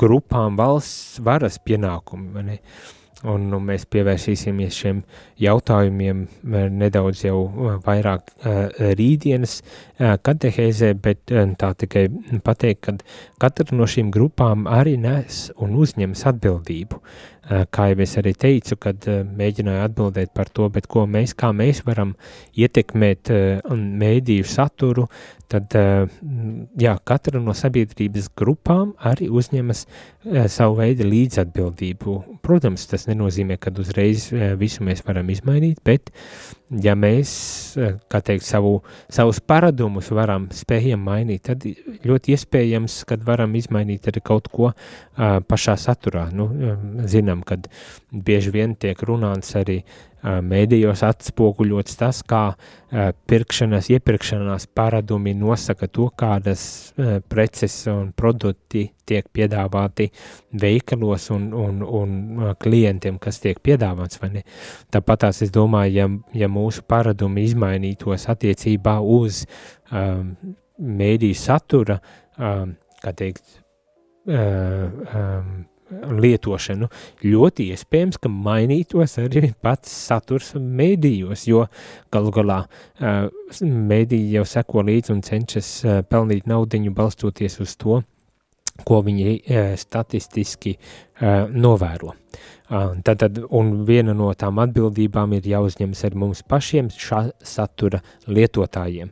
[0.00, 2.44] grupām valsts varas pienākumi?
[2.44, 2.92] Uh,
[3.30, 5.00] un nu, mēs pievērsīsimies šiem
[5.40, 9.60] jautājumiem eh, nedaudz jau eh, vairāk uh, rītdienas
[9.94, 12.08] katehēzē, bet tā tikai
[12.42, 12.94] pateikt, ka
[13.44, 16.98] katra no šīm grupām arī nes un uzņems atbildību.
[17.44, 21.82] Kā jau es arī teicu, kad mēģināju atbildēt par to, bet ko mēs, kā mēs
[21.84, 22.14] varam
[22.56, 23.28] ietekmēt
[23.68, 25.04] mēdīju saturu,
[25.52, 25.76] tad
[26.80, 29.84] jā, katra no sabiedrības grupām arī uzņemas
[30.48, 32.16] savu veidu līdzatbildību.
[32.42, 36.10] Protams, tas nenozīmē, ka uzreiz visu mēs varam izmainīt, bet
[36.82, 37.32] ja mēs,
[37.78, 38.78] eh, kā teikt, savu,
[39.12, 41.66] savus paradumus varam, spējam mainīt, tad
[42.04, 46.26] ļoti iespējams, kad varam izmainīt arī kaut ko uh, pašā saturā.
[46.34, 46.48] Nu,
[47.10, 47.68] zinām, kad
[48.12, 49.82] bieži vien tiek runāts arī
[50.24, 52.54] mēdījos atspoguļots tas, kā
[53.28, 56.94] pirkšanas, iepirkšanās paradumi nosaka to, kādas
[57.28, 60.08] preces un produkti tiek piedāvāti
[60.60, 64.22] veikalos un, un, un klientiem, kas tiek piedāvāts.
[64.94, 66.08] Tāpat tās es domāju, ja,
[66.44, 69.44] ja mūsu paradumi izmainītos attiecībā uz
[69.90, 70.32] um,
[70.78, 72.00] mēdīju satura,
[72.38, 73.60] um, kā teikt,
[74.28, 74.88] uh,
[75.20, 75.54] um,
[75.94, 76.88] lietošanu,
[77.24, 81.66] ļoti iespējams, ka mainītos arī pats saturs mēdījos, jo
[82.14, 83.28] galu galā uh,
[83.60, 88.00] mēdīji jau seko līdzi un cenšas uh, pelnīt naudiņu balstoties uz to,
[88.82, 92.14] ko viņi uh, statistiski uh, novēro.
[92.64, 99.10] Tad, tad, un viena no tām atbildībām ir jāuzņemas ar mums pašiem šā satura lietotājiem.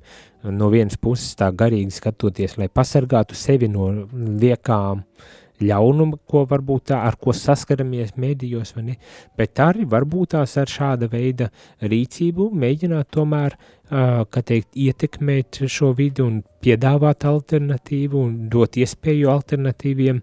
[0.56, 5.28] No vienas puses tā garīgi skatoties, lai pasargātu sevi no liekām uh,
[5.62, 8.96] ļaunumu, ko varbūt tā, ar ko saskaramies mēdījos, vai ne,
[9.38, 11.48] bet arī varbūt tās ar šāda veida
[11.80, 19.32] rīcību mēģināt tomēr, uh, kā teikt, ietekmēt šo vidi un piedāvāt alternatīvu un dot iespēju
[19.32, 20.22] alternatīviem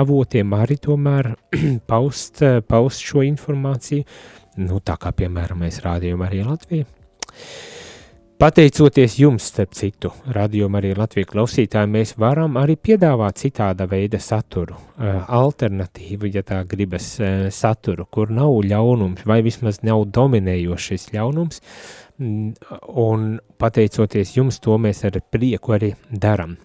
[0.00, 1.32] avotiem arī tomēr
[1.90, 4.06] paust, paust šo informāciju,
[4.66, 6.88] nu tā kā piemēram mēs rādījām arī Latviju.
[8.40, 14.78] Pateicoties jums, starp citu, radījuma arī Latvijas klausītājiem, mēs varam arī piedāvāt citāda veida saturu,
[14.96, 21.60] eh, alternatīvu, ja tā gribas, eh, saturu, kur nav ļaunums vai vismaz nav dominējošs ļaunums,
[22.18, 22.54] mm,
[22.96, 26.56] un pateicoties jums, to mēs ar prieku arī daram.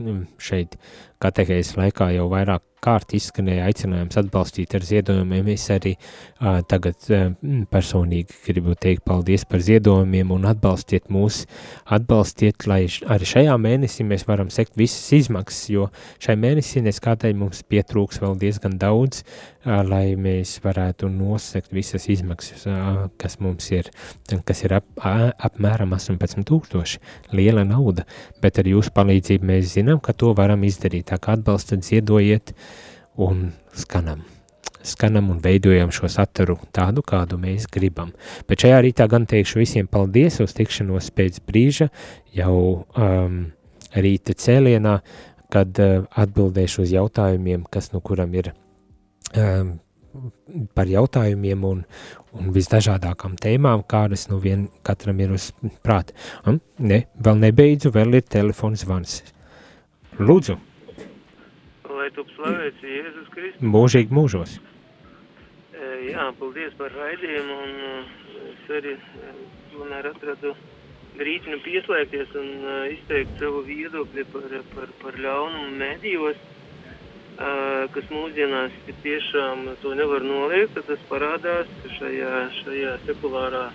[0.00, 0.74] Mm, šeit
[1.20, 5.50] katehējas laikā jau vairāk kārt izskanēja aicinājums atbalstīt ar ziedojumiem.
[5.52, 7.28] Es arī uh, tagad uh,
[7.72, 11.42] personīgi gribu teikt paldies par ziedojumiem un atbalstiet mūs,
[11.92, 15.88] atbalstiet, lai arī šajā mēnesī mēs varam sekt visas izmaksas, jo
[16.22, 22.64] šai mēnesī neskādēļ mums pietrūks vēl diezgan daudz, uh, lai mēs varētu nosekt visas izmaksas,
[22.70, 23.92] uh, kas mums ir,
[24.48, 27.04] kas ir ap, uh, apmēram 18 tūkstoši,
[27.36, 28.08] liela nauda,
[28.40, 32.69] bet ar jūsu palīdzību mēs zinām, ka to varam izdarīt, tā kā atbalstat ziedojiet, uh,
[33.26, 34.22] un skanam.
[34.82, 38.14] Skanam un veidojam šo saturu tādu, kādu mēs gribam.
[38.48, 41.90] Bet šajā rītā gan teikšu visiem paldies uz tikšanos pēc brīža,
[42.32, 42.54] jau
[42.96, 43.42] um,
[43.92, 44.96] rīta cēlienā,
[45.52, 48.52] kad uh, atbildēšu uz jautājumiem, kas nu kuram ir
[49.36, 49.76] um,
[50.74, 51.84] par jautājumiem un,
[52.32, 55.50] un visdažādākām tēmām, kādas nu vien katram ir uz
[55.84, 56.16] prāta.
[56.46, 59.20] Um, ne, vēl nebeidzu, vēl ir telefons zvans.
[60.16, 60.69] Lūdzu!
[62.10, 63.62] Lai tu slavēts Jēzus Kristus.
[63.62, 64.58] Mūžīgi mūžos.
[66.10, 67.70] Jā, paldies par raidījumu, un
[68.50, 68.96] es arī
[69.72, 70.54] tomēr atradu
[71.16, 72.48] brīdini pieslēgties un
[72.90, 76.36] izteikt savu viedokli par, par, par ļaunumu medijos,
[77.94, 83.68] kas mūsdienās tiešām to nevar noliegt, tad tas parādās šajā, šajā sekulārā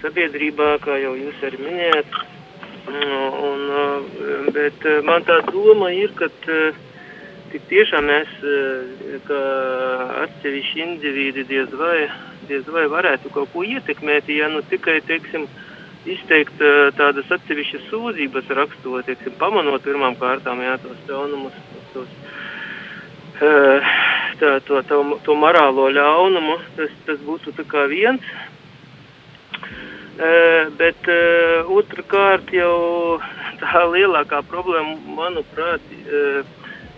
[0.00, 2.20] sabiedrībā, kā jau jūs arī minējat.
[2.90, 3.66] Un,
[4.56, 6.30] bet man tā doma ir, ka
[7.50, 8.30] tik tiešām mēs,
[9.26, 9.40] kā
[10.24, 12.06] atsevišķi indivīdi, diez vai,
[12.48, 15.48] diez vai varētu kaut ko ietekmēt, ja nu tikai, teiksim,
[16.08, 16.62] izteikt
[16.96, 21.58] tādas atsevišķas sūdzības rakstot, teiksim, pamanot pirmām kārtām, jā, tos ļaunumus,
[21.94, 22.14] tos,
[23.40, 28.24] tā, to, to, to morālo ļaunumu, tas, tas būtu tā kā viens.
[30.76, 31.06] Bet
[31.72, 33.20] otrkārt jau
[33.60, 36.42] tā lielākā problēma, manuprāt, ir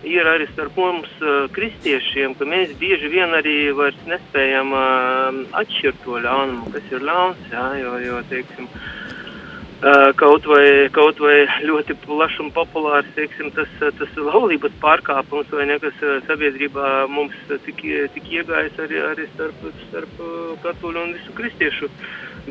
[0.03, 3.71] arī starp mums uh, kristiešiem, ka mēs bieži vien arī
[4.07, 10.89] nespējam uh, atšķirt to ļaunumu, kas ir ļauns, jā, jo, jo teiksim, uh, kaut vai,
[10.91, 15.95] kaut vai ļoti plašs un populārs, teiksim, tas, tas laulības pārkāpums vai nekas
[16.27, 17.35] sabiedrībā mums
[17.65, 17.79] tik,
[18.15, 20.21] tik iegājis arī, arī starp, starp
[20.65, 21.91] katoļu un visu kristiešu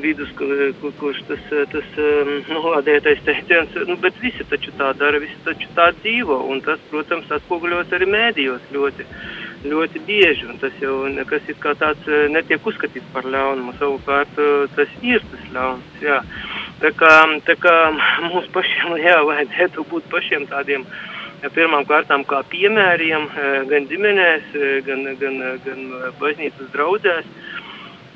[0.01, 0.31] vidus,
[1.01, 2.01] kurš tas, tas
[2.49, 7.31] novādētais teiciens, nu, bet visi taču tā dara, visi taču tā dzīvo, un tas, protams,
[7.37, 9.07] atspoguļos arī mēdījos ļoti,
[9.69, 14.41] ļoti bieži, un tas jau nekas ir kā tāds netiek uzskatīts par ļaunumu, savukārt
[14.77, 16.21] tas ir tas ļauns, jā.
[16.83, 17.15] Tā kā,
[17.47, 17.77] tā kā
[18.27, 20.87] mums pašiem, jā, vajadzētu būt pašiem tādiem,
[21.53, 23.29] pirmām kārtām kā piemēriem,
[23.71, 24.53] gan ģimenēs,
[24.87, 25.81] gan, gan, gan
[26.21, 27.27] baznīcas draudzēs,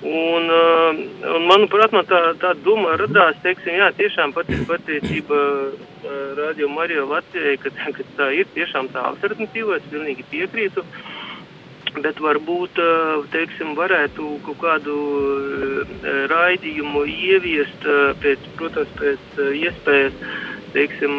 [0.04, 0.98] Un, uh,
[1.32, 5.86] un manuprāt, man tā, tā doma radās, teiksim, jā, tiešām pati, pateicība uh,
[6.36, 10.84] Radio Marija Latvijai, ka, ka tā ir tiešām tā alternatīva, es pilnīgi piekrītu.
[12.04, 14.98] Bet varbūt, uh, teiksim, varētu kaut kādu
[16.28, 17.88] raidījumu ieviest
[18.20, 20.20] pēc, protams, pēc iespējas,
[20.76, 21.16] teiksim,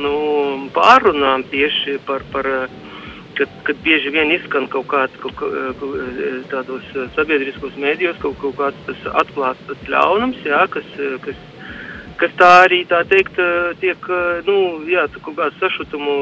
[0.00, 0.16] nu,
[0.72, 2.48] pārunām tieši par, par
[3.38, 5.98] kad, kad bieži vien izskan kaut kāds kaut, kaut,
[6.52, 10.88] tādos eh, sabiedriskos mēdījos, kaut, kaut kāds tas atklāts tas ļaunums, jā, kas,
[11.24, 11.38] kas,
[12.18, 14.58] kas tā arī tā teikt eh, tiek, eh, nu,
[14.90, 16.16] jā, kaut kādu sašutumu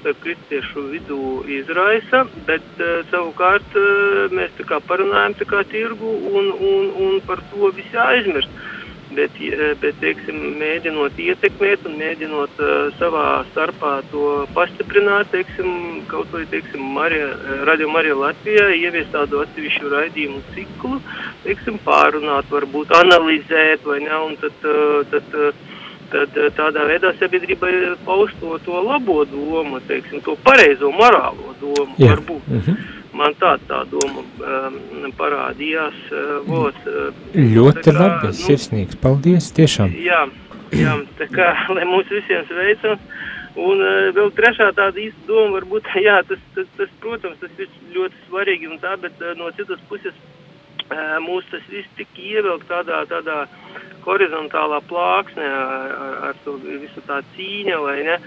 [0.00, 1.20] starp kristiešu vidū
[1.60, 3.78] izraisa, bet savukārt
[4.34, 8.66] mēs tā kā parunājam tā kā tirgu un, un, un par to visi aizmirst
[9.16, 9.38] bet,
[9.82, 14.24] bet teiksim, mēģinot ietekmēt un mēģinot uh, savā starpā to
[14.56, 17.30] pastiprināt, teiksim, kaut vai, teiksim, Marija,
[17.68, 21.00] Radio Marija Latvijā ievies tādu atsevišķu raidījumu ciklu,
[21.46, 25.66] teiksim, pārunāt, varbūt analizēt vai ne, un tad, uh, tad uh,
[26.08, 27.72] tad tādā veidā sabiedrībai
[28.06, 32.14] paust to, to labo domu, teiksim, to pareizo morālo domu, Jā.
[32.14, 32.48] varbūt.
[32.48, 32.97] Uh mhm.
[33.18, 35.98] Man tā, tā doma um, parādījās.
[36.10, 39.94] Uh, vot, uh, Ļoti kā, labi, nu, sirsnīgs, paldies, tiešām.
[40.04, 40.24] Jā,
[40.76, 42.98] jā, tā kā, lai mums visiem sveicam.
[43.58, 47.70] Un uh, vēl trešā tāda īsta doma varbūt, jā, tas, tas, tas, protams, tas ir
[47.96, 52.68] ļoti svarīgi un tā, bet uh, no citas puses uh, mūs tas viss tik ievilk
[52.70, 53.46] tādā, tādā
[54.06, 58.20] horizontālā plāksnē ar, ar, ar to visu tā cīņa, vai ne?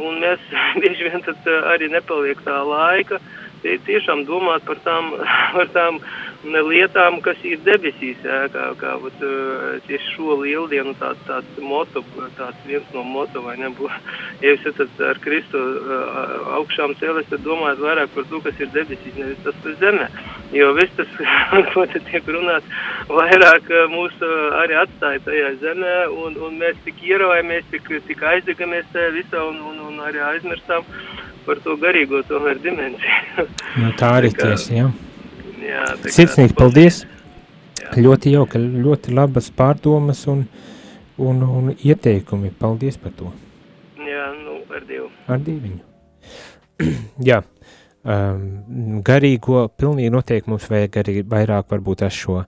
[0.00, 0.40] Un mēs
[0.80, 3.20] bieži vien tad uh, arī nepaliek tā laika.
[3.20, 5.12] Uh, tiešām domāt par tām,
[5.56, 6.00] par tām
[6.44, 9.18] lietām, kas ir debesīs, jā, kā, kā vat,
[9.86, 12.02] tieši šo lieldienu tāds, tāds moto,
[12.38, 13.92] tāds viens no moto, vai nebūtu,
[14.42, 15.60] ja jūs esat ar Kristu
[16.56, 20.08] augšām cēlis, tad domājat vairāk par to, kas ir debesīs, nevis tas, kas zemē.
[20.56, 21.12] Jo viss tas,
[21.74, 22.80] ko te tiek runāts,
[23.10, 24.16] vairāk mūs
[24.62, 29.60] arī atstāja tajā zemē, un, un mēs tik ieraujamies, tik, tik aizdegamies tajā visā, un,
[29.72, 30.88] un, un arī aizmirstam
[31.46, 33.46] par to garīgo tomēr dimensiju.
[33.80, 34.88] Nu, tā arī tiesa, jā.
[35.60, 37.04] Jā, Sirsnīgi paldies!
[37.90, 40.44] Ļoti jauka, ļoti labas pārdomas un,
[41.18, 42.52] un, un ieteikumi.
[42.58, 43.32] Paldies par to!
[44.06, 45.08] Jā, nu, ar Dievu.
[45.30, 45.80] Ar diviņu.
[47.30, 47.40] Jā,
[48.04, 48.44] um,
[49.06, 52.38] garīgo pilnīgi noteikti mums vajag arī vairāk varbūt ar šo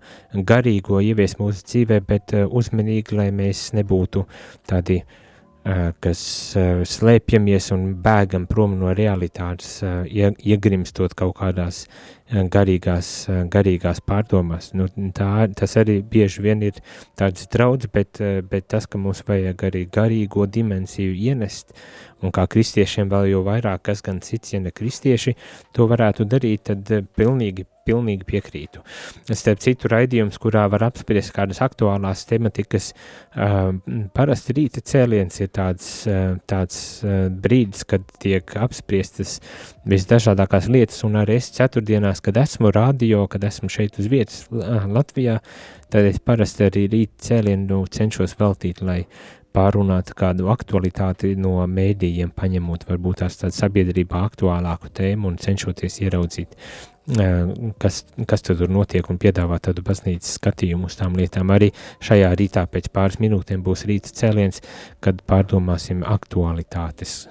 [0.53, 4.25] garīgo ievies mūsu dzīvē, bet uh, uzmanīgi, lai mēs nebūtu
[4.71, 5.22] tādi, uh,
[6.03, 6.23] kas
[6.59, 9.77] uh, slēpjamies un bēgam prom no realitātes,
[10.11, 11.85] ie, iegrimstot kaut kādās
[12.33, 14.73] garīgās, uh, garīgās pārdomās.
[14.79, 16.81] Nu, tā, tas arī bieži vien ir
[17.19, 21.77] tāds draudz, bet, uh, bet tas, ka mums vajag arī garīgo dimensiju ienest,
[22.23, 25.35] un kā kristiešiem vēl jau vairāk, kas gan cits, ja ne kristieši,
[25.75, 28.83] to varētu darīt, tad eh, pilnīgi, pilnīgi piekrītu.
[29.27, 32.93] Starp citu raidījums, kurā var apspriest kādas aktuālās tematikas,
[34.15, 35.89] parasti rīta cēliens ir tāds,
[36.47, 36.77] tāds
[37.43, 39.41] brīdis, kad tiek apspriestas
[39.89, 44.87] visdažādākās lietas, un arī es ceturtdienās, kad esmu radio, kad esmu šeit uz vietas uh,
[44.89, 45.39] Latvijā,
[45.93, 49.03] tad es parasti arī rīta cēlienu cenšos veltīt, lai
[49.53, 56.57] pārunāt kādu aktualitāti no mēdījiem, paņemot varbūt tās tādu sabiedrībā aktuālāku tēmu un cenšoties ieraudzīt,
[56.57, 56.92] eh,
[57.83, 61.51] kas, kas tur notiek un piedāvāt tādu baznīcas skatījumu uz tām lietām.
[61.55, 61.73] Arī
[62.05, 64.63] šajā rītā pēc pāris minūtēm būs rīta cēliens,
[65.03, 67.27] kad pārdomāsim aktualitātes,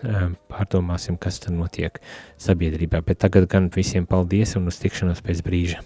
[0.52, 2.02] pārdomāsim, kas tur notiek
[2.42, 3.04] sabiedrībā.
[3.06, 5.82] Bet tagad gan visiem paldies un uz tikšanos pēc brīža.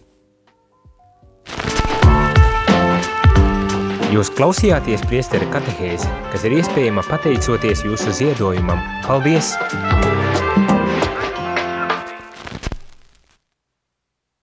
[4.16, 8.80] Jūs klausījāties priesteri katehēzi, kas ir iespējama pateicoties jūsu ziedojumam.
[9.04, 9.52] Paldies!